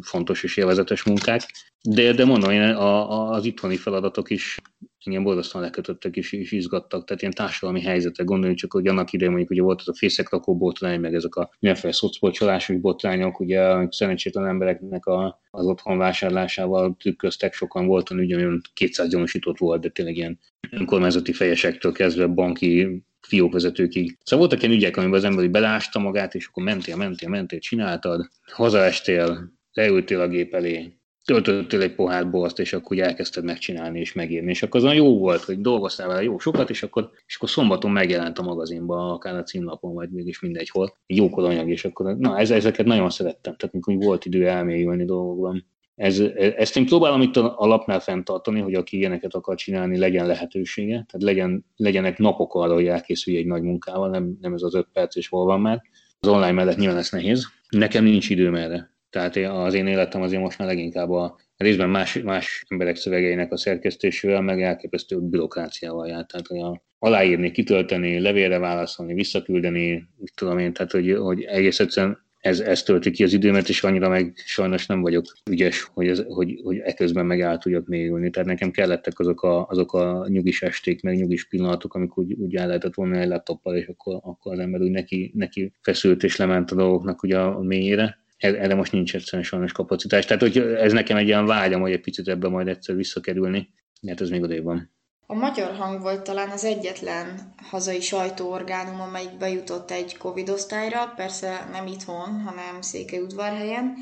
[0.00, 1.42] fontos és élvezetes munkák.
[1.82, 4.60] De, de mondom, én a, a, az itthoni feladatok is
[5.06, 9.32] engem borzasztóan lekötöttek és, és izgattak, tehát ilyen társadalmi helyzetek, gondoljunk csak, hogy annak idején
[9.32, 14.46] mondjuk ugye volt az a fészekrakó botrány, meg ezek a mindenféle szocpolcsolásos botrányok, ugye szerencsétlen
[14.46, 20.16] embereknek a, az otthon vásárlásával trükköztek, sokan voltan, ugye olyan 200 gyanúsított volt, de tényleg
[20.16, 20.38] ilyen
[20.70, 24.18] önkormányzati fejesektől kezdve banki fiókvezetőkig.
[24.24, 28.28] Szóval voltak ilyen ügyek, amiben az ember belásta magát, és akkor mentél, mentél, mentél, csináltad,
[28.52, 34.12] hazaestél, leültél a gép elé, töltöttél egy pohár borzt, és akkor ugye elkezdted megcsinálni és
[34.12, 37.50] megírni, és akkor azon jó volt, hogy dolgoztál vele jó sokat, és akkor, és akkor
[37.50, 41.84] szombaton megjelent a magazinban, akár a címlapon, vagy mégis mindegy hol, egy jókor anyag, és
[41.84, 45.66] akkor na, ez, ezeket nagyon szerettem, tehát mikor volt idő elmélyülni dolgokban.
[45.94, 50.26] Ez, ezt én próbálom itt a, a lapnál fenntartani, hogy aki ilyeneket akar csinálni, legyen
[50.26, 54.74] lehetősége, tehát legyen, legyenek napok arra, hogy elkészülj egy nagy munkával, nem, nem ez az
[54.74, 55.82] öt perc, és hol van már.
[56.20, 57.46] Az online mellett nyilván ez nehéz.
[57.68, 58.93] Nekem nincs időm erre.
[59.14, 63.56] Tehát az én életem azért most már leginkább a részben más, más emberek szövegeinek a
[63.56, 66.28] szerkesztésével, meg elképesztő bürokráciával járt.
[66.28, 71.80] Tehát hogy a, aláírni, kitölteni, levélre válaszolni, visszaküldeni, mit tudom én, tehát hogy, hogy egész
[71.80, 76.08] egyszerűen ez, ez tölti ki az időmet, és annyira meg sajnos nem vagyok ügyes, hogy,
[76.08, 78.30] ez, hogy, hogy eközben meg el tudjak mélyülni.
[78.30, 82.54] Tehát nekem kellettek azok a, azok a nyugis esték, meg nyugis pillanatok, amikor úgy, úgy
[82.54, 86.36] el lehetett volna egy laptoppal, és akkor, akkor az ember úgy neki, neki feszült és
[86.36, 90.24] lement a dolgoknak ugye a mélyére erre most nincs egyszerűen sajnos kapacitás.
[90.24, 93.68] Tehát hogy ez nekem egy ilyen vágyam, hogy egy picit ebbe majd egyszer visszakerülni,
[94.02, 94.92] mert ez még odébb van.
[95.26, 101.68] A Magyar Hang volt talán az egyetlen hazai sajtóorgánum, amelyik bejutott egy Covid osztályra, persze
[101.72, 103.94] nem itthon, hanem Székelyudvarhelyen.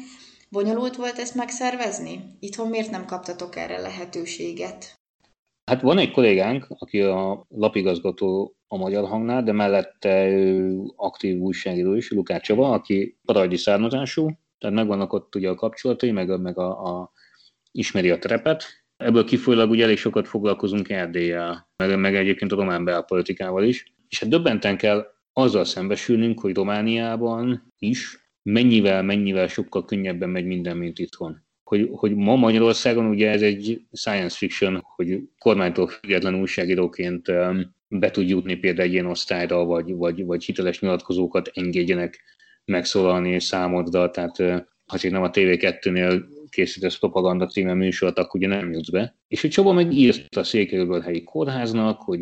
[0.49, 2.37] Bonyolult volt ezt megszervezni?
[2.41, 5.01] Itthon miért nem kaptatok erre lehetőséget?
[5.71, 10.35] Hát van egy kollégánk, aki a lapigazgató a Magyar Hangnál, de mellette
[10.97, 16.41] aktív újságíró is, Lukács Csaba, aki parajdi származású, tehát megvannak ott ugye a kapcsolatai, meg,
[16.41, 17.13] meg a, a,
[17.73, 18.65] ismeri a terepet.
[18.97, 23.95] Ebből kifolyólag ugye elég sokat foglalkozunk Erdéllyel, meg, meg egyébként a román belpolitikával is.
[24.09, 30.77] És hát döbbenten kell azzal szembesülnünk, hogy Romániában is mennyivel, mennyivel sokkal könnyebben megy minden,
[30.77, 37.27] mint itthon hogy, hogy ma Magyarországon ugye ez egy science fiction, hogy kormánytól független újságíróként
[37.89, 42.21] be tud jutni például egy ilyen osztályra, vagy, vagy, vagy hiteles nyilatkozókat engedjenek
[42.65, 44.37] megszólalni számodra, tehát
[44.87, 46.23] ha csak nem a TV2-nél
[46.53, 49.17] készítesz propaganda című műsort, akkor ugye nem jutsz be.
[49.29, 52.21] És a Csaba meg írt a Székelyről helyi kórháznak, hogy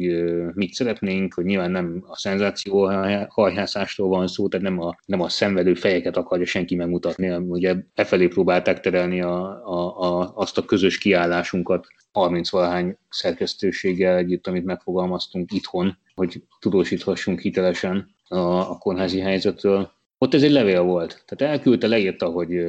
[0.55, 2.91] mit szeretnénk, hogy nyilván nem a szenzáció
[3.29, 8.27] hajhászástól van szó, tehát nem a, nem a szenvedő fejeket akarja senki megmutatni, ugye befelé
[8.27, 15.99] próbálták terelni a, a, a, azt a közös kiállásunkat 30-valahány szerkesztőséggel együtt, amit megfogalmaztunk itthon,
[16.15, 19.91] hogy tudósíthassunk hitelesen a, a kórházi helyzetről.
[20.19, 21.25] Ott ez egy levél volt.
[21.27, 22.63] Tehát elküldte, leírta, hogy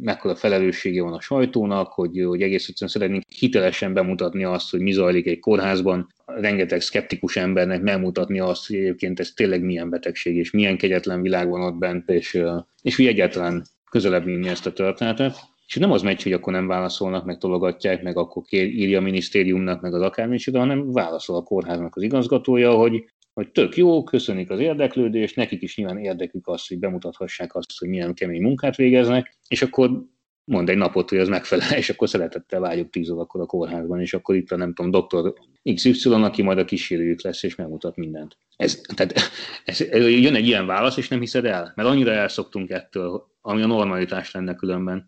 [0.00, 4.92] mekkora felelőssége van a sajtónak, hogy, hogy egész egyszerűen szeretnénk hitelesen bemutatni azt, hogy mi
[4.92, 10.50] zajlik egy kórházban, rengeteg szkeptikus embernek megmutatni azt, hogy egyébként ez tényleg milyen betegség, és
[10.50, 12.42] milyen kegyetlen világ van ott bent, és,
[12.82, 15.36] és hogy egyáltalán közelebb vinni ezt a történetet.
[15.66, 19.02] És nem az megy, hogy akkor nem válaszolnak, meg tologatják, meg akkor kér, írja a
[19.02, 23.04] minisztériumnak, meg az akármicsoda, hanem válaszol a kórháznak az igazgatója, hogy
[23.36, 27.88] hogy tök jó, köszönik az érdeklődést, nekik is nyilván érdekük az, hogy bemutathassák azt, hogy
[27.88, 30.04] milyen kemény munkát végeznek, és akkor
[30.44, 34.14] mond egy napot, hogy az megfelel, és akkor szeretettel vágyok tíz órakor a kórházban, és
[34.14, 35.34] akkor itt a nem tudom, doktor
[35.74, 38.36] XY, aki majd a kísérőjük lesz, és megmutat mindent.
[38.56, 39.12] Ez, tehát
[39.64, 43.62] ez, ez, jön egy ilyen válasz, és nem hiszed el, mert annyira elszoktunk ettől, ami
[43.62, 45.06] a normalitás lenne különben.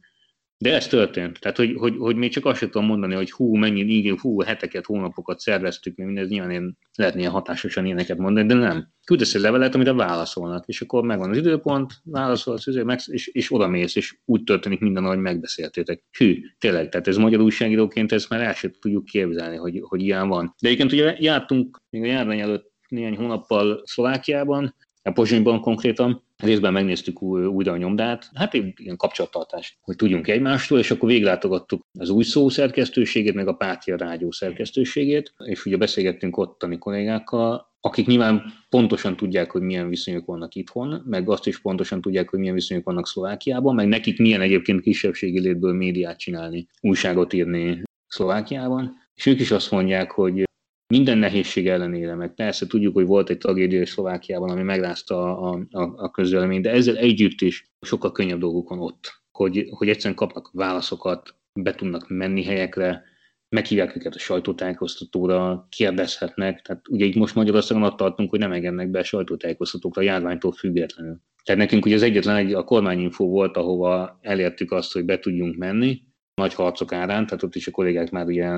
[0.60, 1.40] De ez történt.
[1.40, 4.42] Tehát, hogy, hogy, hogy még csak azt sem tudom mondani, hogy hú, mennyi, igen, hú,
[4.42, 8.88] heteket, hónapokat szerveztük, mert mindez nyilván én lehetne ilyen hatásosan ilyeneket mondani, de nem.
[9.04, 12.66] Küldesz egy levelet, amire válaszolnak, és akkor megvan az időpont, válaszolsz,
[13.06, 16.02] és, és oda mész, és úgy történik minden, ahogy megbeszéltétek.
[16.18, 20.28] Hű, tényleg, tehát ez magyar újságíróként ezt már el sem tudjuk képzelni, hogy, hogy ilyen
[20.28, 20.54] van.
[20.60, 26.72] De egyébként ugye jártunk még a járvány előtt néhány hónappal Szlovákiában, a Pozsonyban konkrétan, részben
[26.72, 32.24] megnéztük újra a nyomdát, hát ilyen kapcsolattartást, hogy tudjunk egymástól, és akkor véglátogattuk az új
[32.24, 39.16] szó szerkesztőségét, meg a Pátia Rádió szerkesztőségét, és ugye beszélgettünk ottani kollégákkal, akik nyilván pontosan
[39.16, 43.06] tudják, hogy milyen viszonyok vannak itthon, meg azt is pontosan tudják, hogy milyen viszonyok vannak
[43.06, 48.96] Szlovákiában, meg nekik milyen egyébként kisebbségi létből médiát csinálni, újságot írni Szlovákiában.
[49.14, 50.47] És ők is azt mondják, hogy
[50.88, 55.82] minden nehézség ellenére, meg persze tudjuk, hogy volt egy tragédia Szlovákiában, ami megrázta a, a,
[55.96, 60.50] a közvéleményt, de ezzel együtt is sokkal könnyebb dolguk van ott, hogy, hogy egyszerűen kapnak
[60.52, 63.02] válaszokat, be tudnak menni helyekre,
[63.48, 66.62] meghívják őket a sajtótájékoztatóra, kérdezhetnek.
[66.62, 70.52] Tehát ugye itt most Magyarországon ott tartunk, hogy nem engednek be a sajtótájékoztatókra a járványtól
[70.52, 71.20] függetlenül.
[71.44, 75.56] Tehát nekünk ugye az egyetlen egy, a kormányinfo volt, ahova elértük azt, hogy be tudjunk
[75.56, 76.02] menni,
[76.38, 78.50] nagy harcok árán, tehát ott is a kollégák már ugye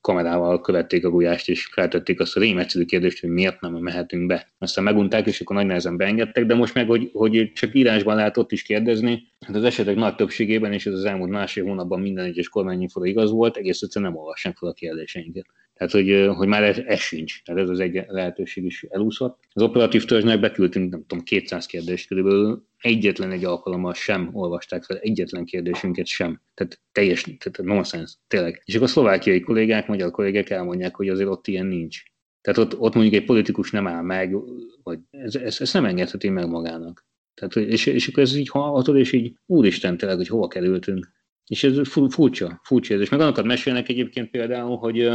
[0.00, 4.26] kamerával követték a gulyást, és feltették azt a rém egyszerű kérdést, hogy miért nem mehetünk
[4.26, 4.48] be.
[4.58, 8.36] Aztán megunták, és akkor nagy nehezen beengedtek, de most meg, hogy, hogy csak írásban lehet
[8.36, 12.24] ott is kérdezni, hát az esetek nagy többségében, és ez az elmúlt másfél hónapban minden
[12.24, 15.46] egyes kormányinfóra igaz volt, egész egyszerűen nem olvassák fel a kérdéseinket.
[15.78, 17.42] Tehát, hogy, hogy már ez, ez sincs.
[17.42, 19.38] Tehát ez az egy lehetőség is elúszott.
[19.52, 24.98] Az operatív törzsnek beküldtünk, nem tudom, 200 kérdést körülbelül, egyetlen egy alkalommal sem olvasták fel,
[24.98, 26.40] egyetlen kérdésünket sem.
[26.54, 28.62] Tehát teljes, tehát nonsense, tényleg.
[28.64, 32.02] És akkor a szlovákiai kollégák, magyar kollégák elmondják, hogy azért ott ilyen nincs.
[32.40, 34.36] Tehát ott, ott mondjuk egy politikus nem áll meg,
[34.82, 37.06] vagy ez, ez, ez nem engedheti meg magának.
[37.34, 41.16] Tehát, és, és akkor ez így hallhatod, és így úristen tényleg, hogy hova kerültünk.
[41.46, 43.00] És ez furcsa, furcsa ez.
[43.00, 45.08] És meg annakat mesélnek egyébként például, hogy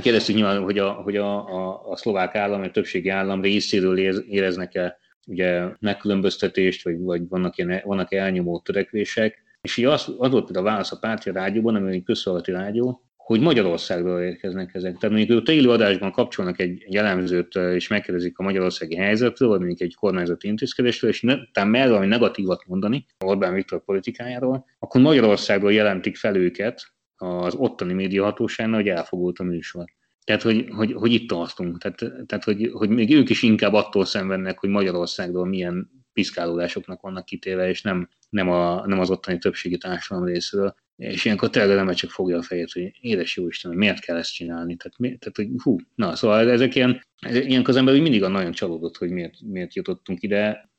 [0.00, 4.98] Kérdeztük nyilván, hogy a, hogy a, a, a szlovák állam, a többségi állam részéről éreznek-e
[5.26, 9.42] ugye megkülönböztetést, vagy, vagy vannak, ilyen, vannak -e elnyomó törekvések.
[9.60, 13.40] És így az, az volt a válasz a pártja rádióban, ami egy közszolgálati rádió, hogy
[13.40, 14.96] Magyarországról érkeznek ezek.
[14.98, 19.80] Tehát mondjuk ők élő adásban kapcsolnak egy jellemzőt, és megkérdezik a magyarországi helyzetről, vagy mondjuk
[19.80, 25.72] egy kormányzati intézkedésről, és ne, tehát mer valami negatívat mondani Orbán Viktor politikájáról, akkor Magyarországról
[25.72, 26.93] jelentik fel őket,
[27.24, 29.84] az ottani médiahatóságnak, hogy elfogult a műsor.
[30.24, 31.78] Tehát, hogy, hogy, hogy itt tartunk.
[31.78, 37.24] Tehát, tehát hogy, hogy még ők is inkább attól szenvednek, hogy Magyarországról milyen piszkálódásoknak vannak
[37.24, 40.74] kitéve, és nem, nem, a, nem az ottani többségi társadalom részéről.
[40.96, 44.32] És ilyenkor tényleg nem csak fogja a fejet, hogy édes jó Isten, miért kell ezt
[44.32, 44.76] csinálni?
[44.76, 48.52] Tehát, mi, tehát hogy hú, na, szóval ezek ilyen, ilyenkor az ember mindig a nagyon
[48.52, 50.70] csalódott, hogy miért, miért jutottunk ide.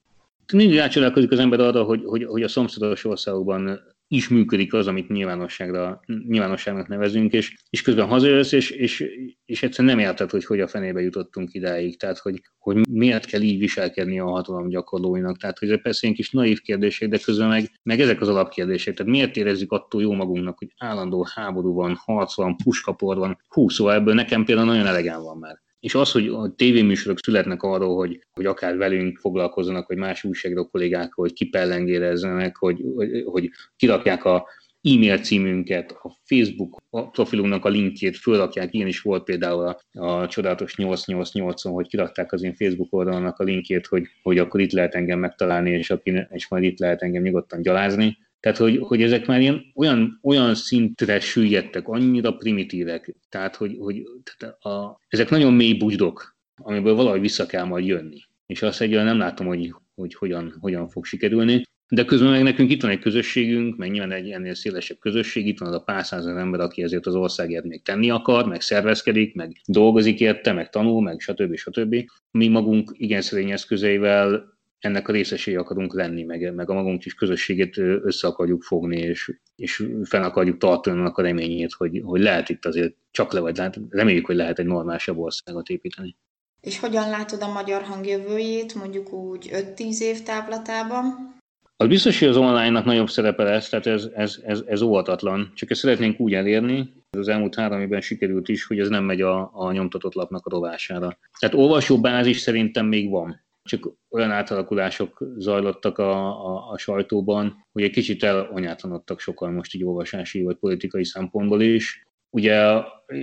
[0.53, 5.09] Mindig rácsodálkozik az ember arra, hogy, hogy, hogy a szomszédos országokban is működik az, amit
[5.09, 9.05] nyilvánosságra, nyilvánosságnak nevezünk, és, és közben hazajössz, és, és,
[9.45, 13.41] és egyszerűen nem érted, hogy hogy a fenébe jutottunk idáig, tehát hogy, hogy miért kell
[13.41, 15.37] így viselkedni a hatalom gyakorlóinak.
[15.37, 18.93] Tehát, hogy ezek persze ilyen kis naív kérdések, de közben meg, meg ezek az alapkérdések.
[18.95, 23.69] Tehát miért érezzük attól jó magunknak, hogy állandó háború van, harc van, puskapor van, hú,
[23.69, 25.63] szóval ebből nekem például nagyon elegem van már.
[25.85, 30.65] És az, hogy a tévéműsorok születnek arról, hogy, hogy akár velünk foglalkozzanak, vagy más újságíró
[30.65, 34.47] kollégákkal, hogy kipellengérezzenek, hogy, hogy, hogy kirakják a
[34.81, 36.81] e-mail címünket, a Facebook
[37.11, 42.43] profilunknak a linkjét fölrakják, ilyen is volt például a, a csodálatos 888-on, hogy kirakták az
[42.43, 46.47] én Facebook oldalnak a linkjét, hogy, hogy akkor itt lehet engem megtalálni, és, aki, és
[46.47, 48.17] majd itt lehet engem nyugodtan gyalázni.
[48.45, 54.03] Tehát, hogy, hogy ezek már ilyen, olyan, olyan szintre süllyedtek, annyira primitívek, tehát, hogy, hogy
[54.23, 58.19] tehát a, ezek nagyon mély bugydok, amiből valahogy vissza kell majd jönni.
[58.45, 61.63] És azt egyáltalán nem látom, hogy, hogy hogyan, hogyan fog sikerülni.
[61.87, 65.59] De közben meg nekünk itt van egy közösségünk, meg nyilván egy ennél szélesebb közösség, itt
[65.59, 69.35] van az a pár százezer ember, aki ezért az országért még tenni akar, meg szervezkedik,
[69.35, 71.55] meg dolgozik érte, meg tanul, meg stb.
[71.55, 71.95] stb.
[72.31, 74.54] Mi magunk igen szerény eszközeivel
[74.85, 79.31] ennek a részesei akarunk lenni, meg, meg a magunk kis közösségét össze akarjuk fogni, és,
[79.55, 83.57] és fel akarjuk tartani annak a reményét, hogy, hogy lehet itt azért csak le, vagy
[83.57, 86.15] lehet, reméljük, hogy lehet egy normálisabb országot építeni.
[86.61, 91.33] És hogyan látod a magyar hangjövőjét, mondjuk úgy 5-10 év távlatában?
[91.77, 95.51] Az biztos, hogy az online-nak nagyobb szerepe lesz, tehát ez, ez, ez, ez óvatatlan.
[95.55, 99.21] Csak ezt szeretnénk úgy elérni, az elmúlt három évben sikerült is, hogy ez nem megy
[99.21, 101.17] a, a nyomtatott lapnak a rovására.
[101.39, 103.44] Tehát olvasóbázis szerintem még van.
[103.69, 106.11] Csak olyan átalakulások zajlottak a,
[106.45, 112.03] a, a sajtóban, hogy egy kicsit elonyátlanodtak sokan most így olvasási vagy politikai szempontból is.
[112.29, 112.55] Ugye,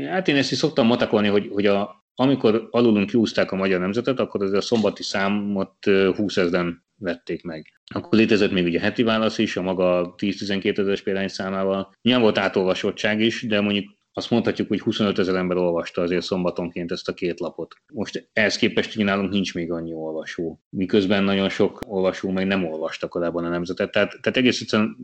[0.08, 4.20] hát én ezt is szoktam matakolni, hogy, hogy a, amikor alulunk kiúzták a magyar nemzetet,
[4.20, 5.84] akkor az a szombati számot
[6.16, 7.66] 20 ezeren vették meg.
[7.94, 11.94] Akkor létezett még ugye heti válasz is, a maga 10-12 ezeres példányszámával.
[12.02, 16.92] Nyilván volt átolvasottság is, de mondjuk azt mondhatjuk, hogy 25 ezer ember olvasta azért szombatonként
[16.92, 17.74] ezt a két lapot.
[17.92, 23.08] Most ehhez képest nálunk nincs még annyi olvasó, miközben nagyon sok olvasó még nem olvasta
[23.08, 23.90] korábban a nemzetet.
[23.90, 24.96] Tehát, tehát egész egyszerűen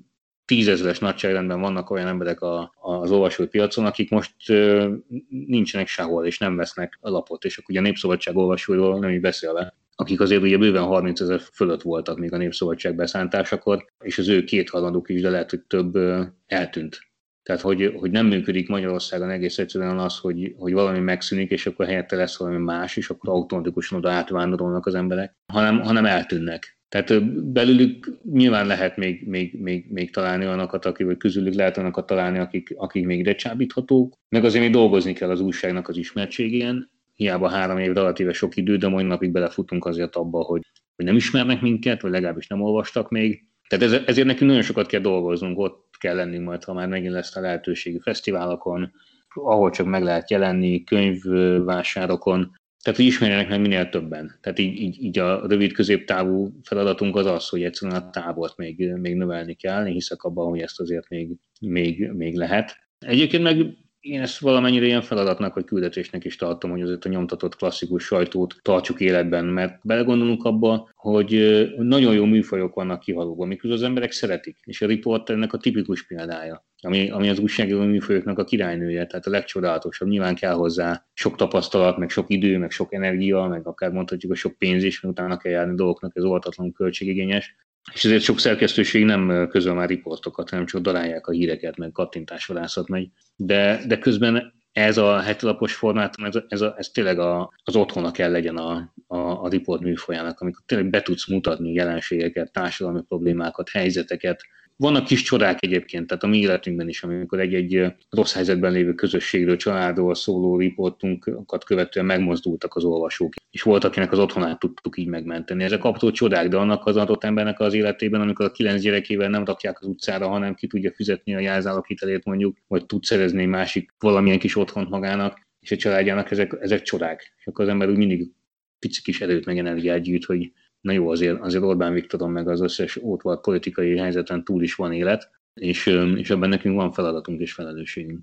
[0.45, 4.93] tízezeres nagyságrendben vannak olyan emberek a, az olvasói piacon, akik most ö,
[5.29, 9.21] nincsenek sehol, és nem vesznek a lapot, és akkor ugye a Népszabadság olvasóiról nem így
[9.21, 14.29] beszélve akik azért ugye bőven 30 ezer fölött voltak még a Népszabadság beszántásakor, és az
[14.29, 15.99] ő két haladók is, de lehet, hogy több
[16.47, 17.08] eltűnt.
[17.49, 21.87] Tehát, hogy, hogy nem működik Magyarországon egész egyszerűen az, hogy, hogy valami megszűnik, és akkor
[21.87, 26.79] helyette lesz valami más, és akkor automatikusan oda átvándorolnak az emberek, hanem, hanem eltűnnek.
[26.89, 32.07] Tehát belülük nyilván lehet még, még, még, még találni olyanokat, akik, vagy közülük lehet olyanokat
[32.07, 34.15] találni, akik, akik még ide csábíthatók.
[34.29, 38.77] Meg azért még dolgozni kell az újságnak az ismertségén, hiába három év relatíve sok idő,
[38.77, 40.63] de mai napig belefutunk azért abba, hogy,
[40.97, 43.47] hogy nem ismernek minket, vagy legalábbis nem olvastak még.
[43.69, 47.37] Tehát ezért nekünk nagyon sokat kell dolgoznunk, ott kell lennünk majd, ha már megint lesz
[47.37, 48.93] a lehetőségi fesztiválokon,
[49.35, 54.39] ahol csak meg lehet jelenni, könyvvásárokon, tehát, hogy ismerjenek meg minél többen.
[54.41, 58.93] Tehát így, így, így a rövid középtávú feladatunk az az, hogy egyszerűen a tábort még,
[58.93, 59.87] még növelni kell.
[59.87, 62.77] Én hiszek abban, hogy ezt azért még, még, még lehet.
[62.99, 67.57] Egyébként meg én ezt valamennyire ilyen feladatnak vagy küldetésnek is tartom, hogy azért a nyomtatott
[67.57, 71.33] klasszikus sajtót tartsuk életben, mert belegondolunk abba, hogy
[71.77, 76.07] nagyon jó műfajok vannak kihalóban, miközben az emberek szeretik, és a riport ennek a tipikus
[76.07, 80.09] példája, ami, ami az újságíró műfajoknak a királynője, tehát a legcsodálatosabb.
[80.09, 84.35] Nyilván kell hozzá sok tapasztalat, meg sok idő, meg sok energia, meg akár mondhatjuk a
[84.35, 87.57] sok pénz is, mert utána kell járni dolgoknak, ez olvatatlanul költségigényes.
[87.93, 92.89] És ezért sok szerkesztőség nem közöl már riportokat, hanem csak darálják a híreket, meg kattintásvadászat
[92.89, 93.09] megy.
[93.37, 98.11] De, de közben ez a hetilapos formátum, ez, ez, a, ez tényleg a, az otthona
[98.11, 103.69] kell legyen a, a, a riport műfolyának, amikor tényleg be tudsz mutatni jelenségeket, társadalmi problémákat,
[103.69, 104.43] helyzeteket,
[104.81, 109.57] vannak kis csodák egyébként, tehát a mi életünkben is, amikor egy-egy rossz helyzetben lévő közösségről,
[109.57, 115.65] családról szóló riportunkat követően megmozdultak az olvasók, és volt, akinek az otthonát tudtuk így megmenteni.
[115.65, 119.45] Ezek apró csodák, de annak az adott embernek az életében, amikor a kilenc gyerekével nem
[119.45, 123.49] rakják az utcára, hanem ki tudja fizetni a jelzálog hitelét mondjuk, vagy tud szerezni egy
[123.49, 127.35] másik valamilyen kis otthont magának, és a családjának ezek, ezek csodák.
[127.39, 128.31] És akkor az ember úgy mindig
[128.79, 130.53] pici kis erőt meg energiát gyűjt, hogy
[130.89, 134.75] na jó, azért, azért Orbán Viktoron meg az összes ott volt politikai helyzeten túl is
[134.75, 135.87] van élet, és,
[136.17, 138.21] és ebben nekünk van feladatunk és felelősségünk.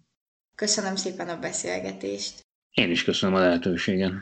[0.55, 2.43] Köszönöm szépen a beszélgetést.
[2.71, 4.13] Én is köszönöm a lehetőséget.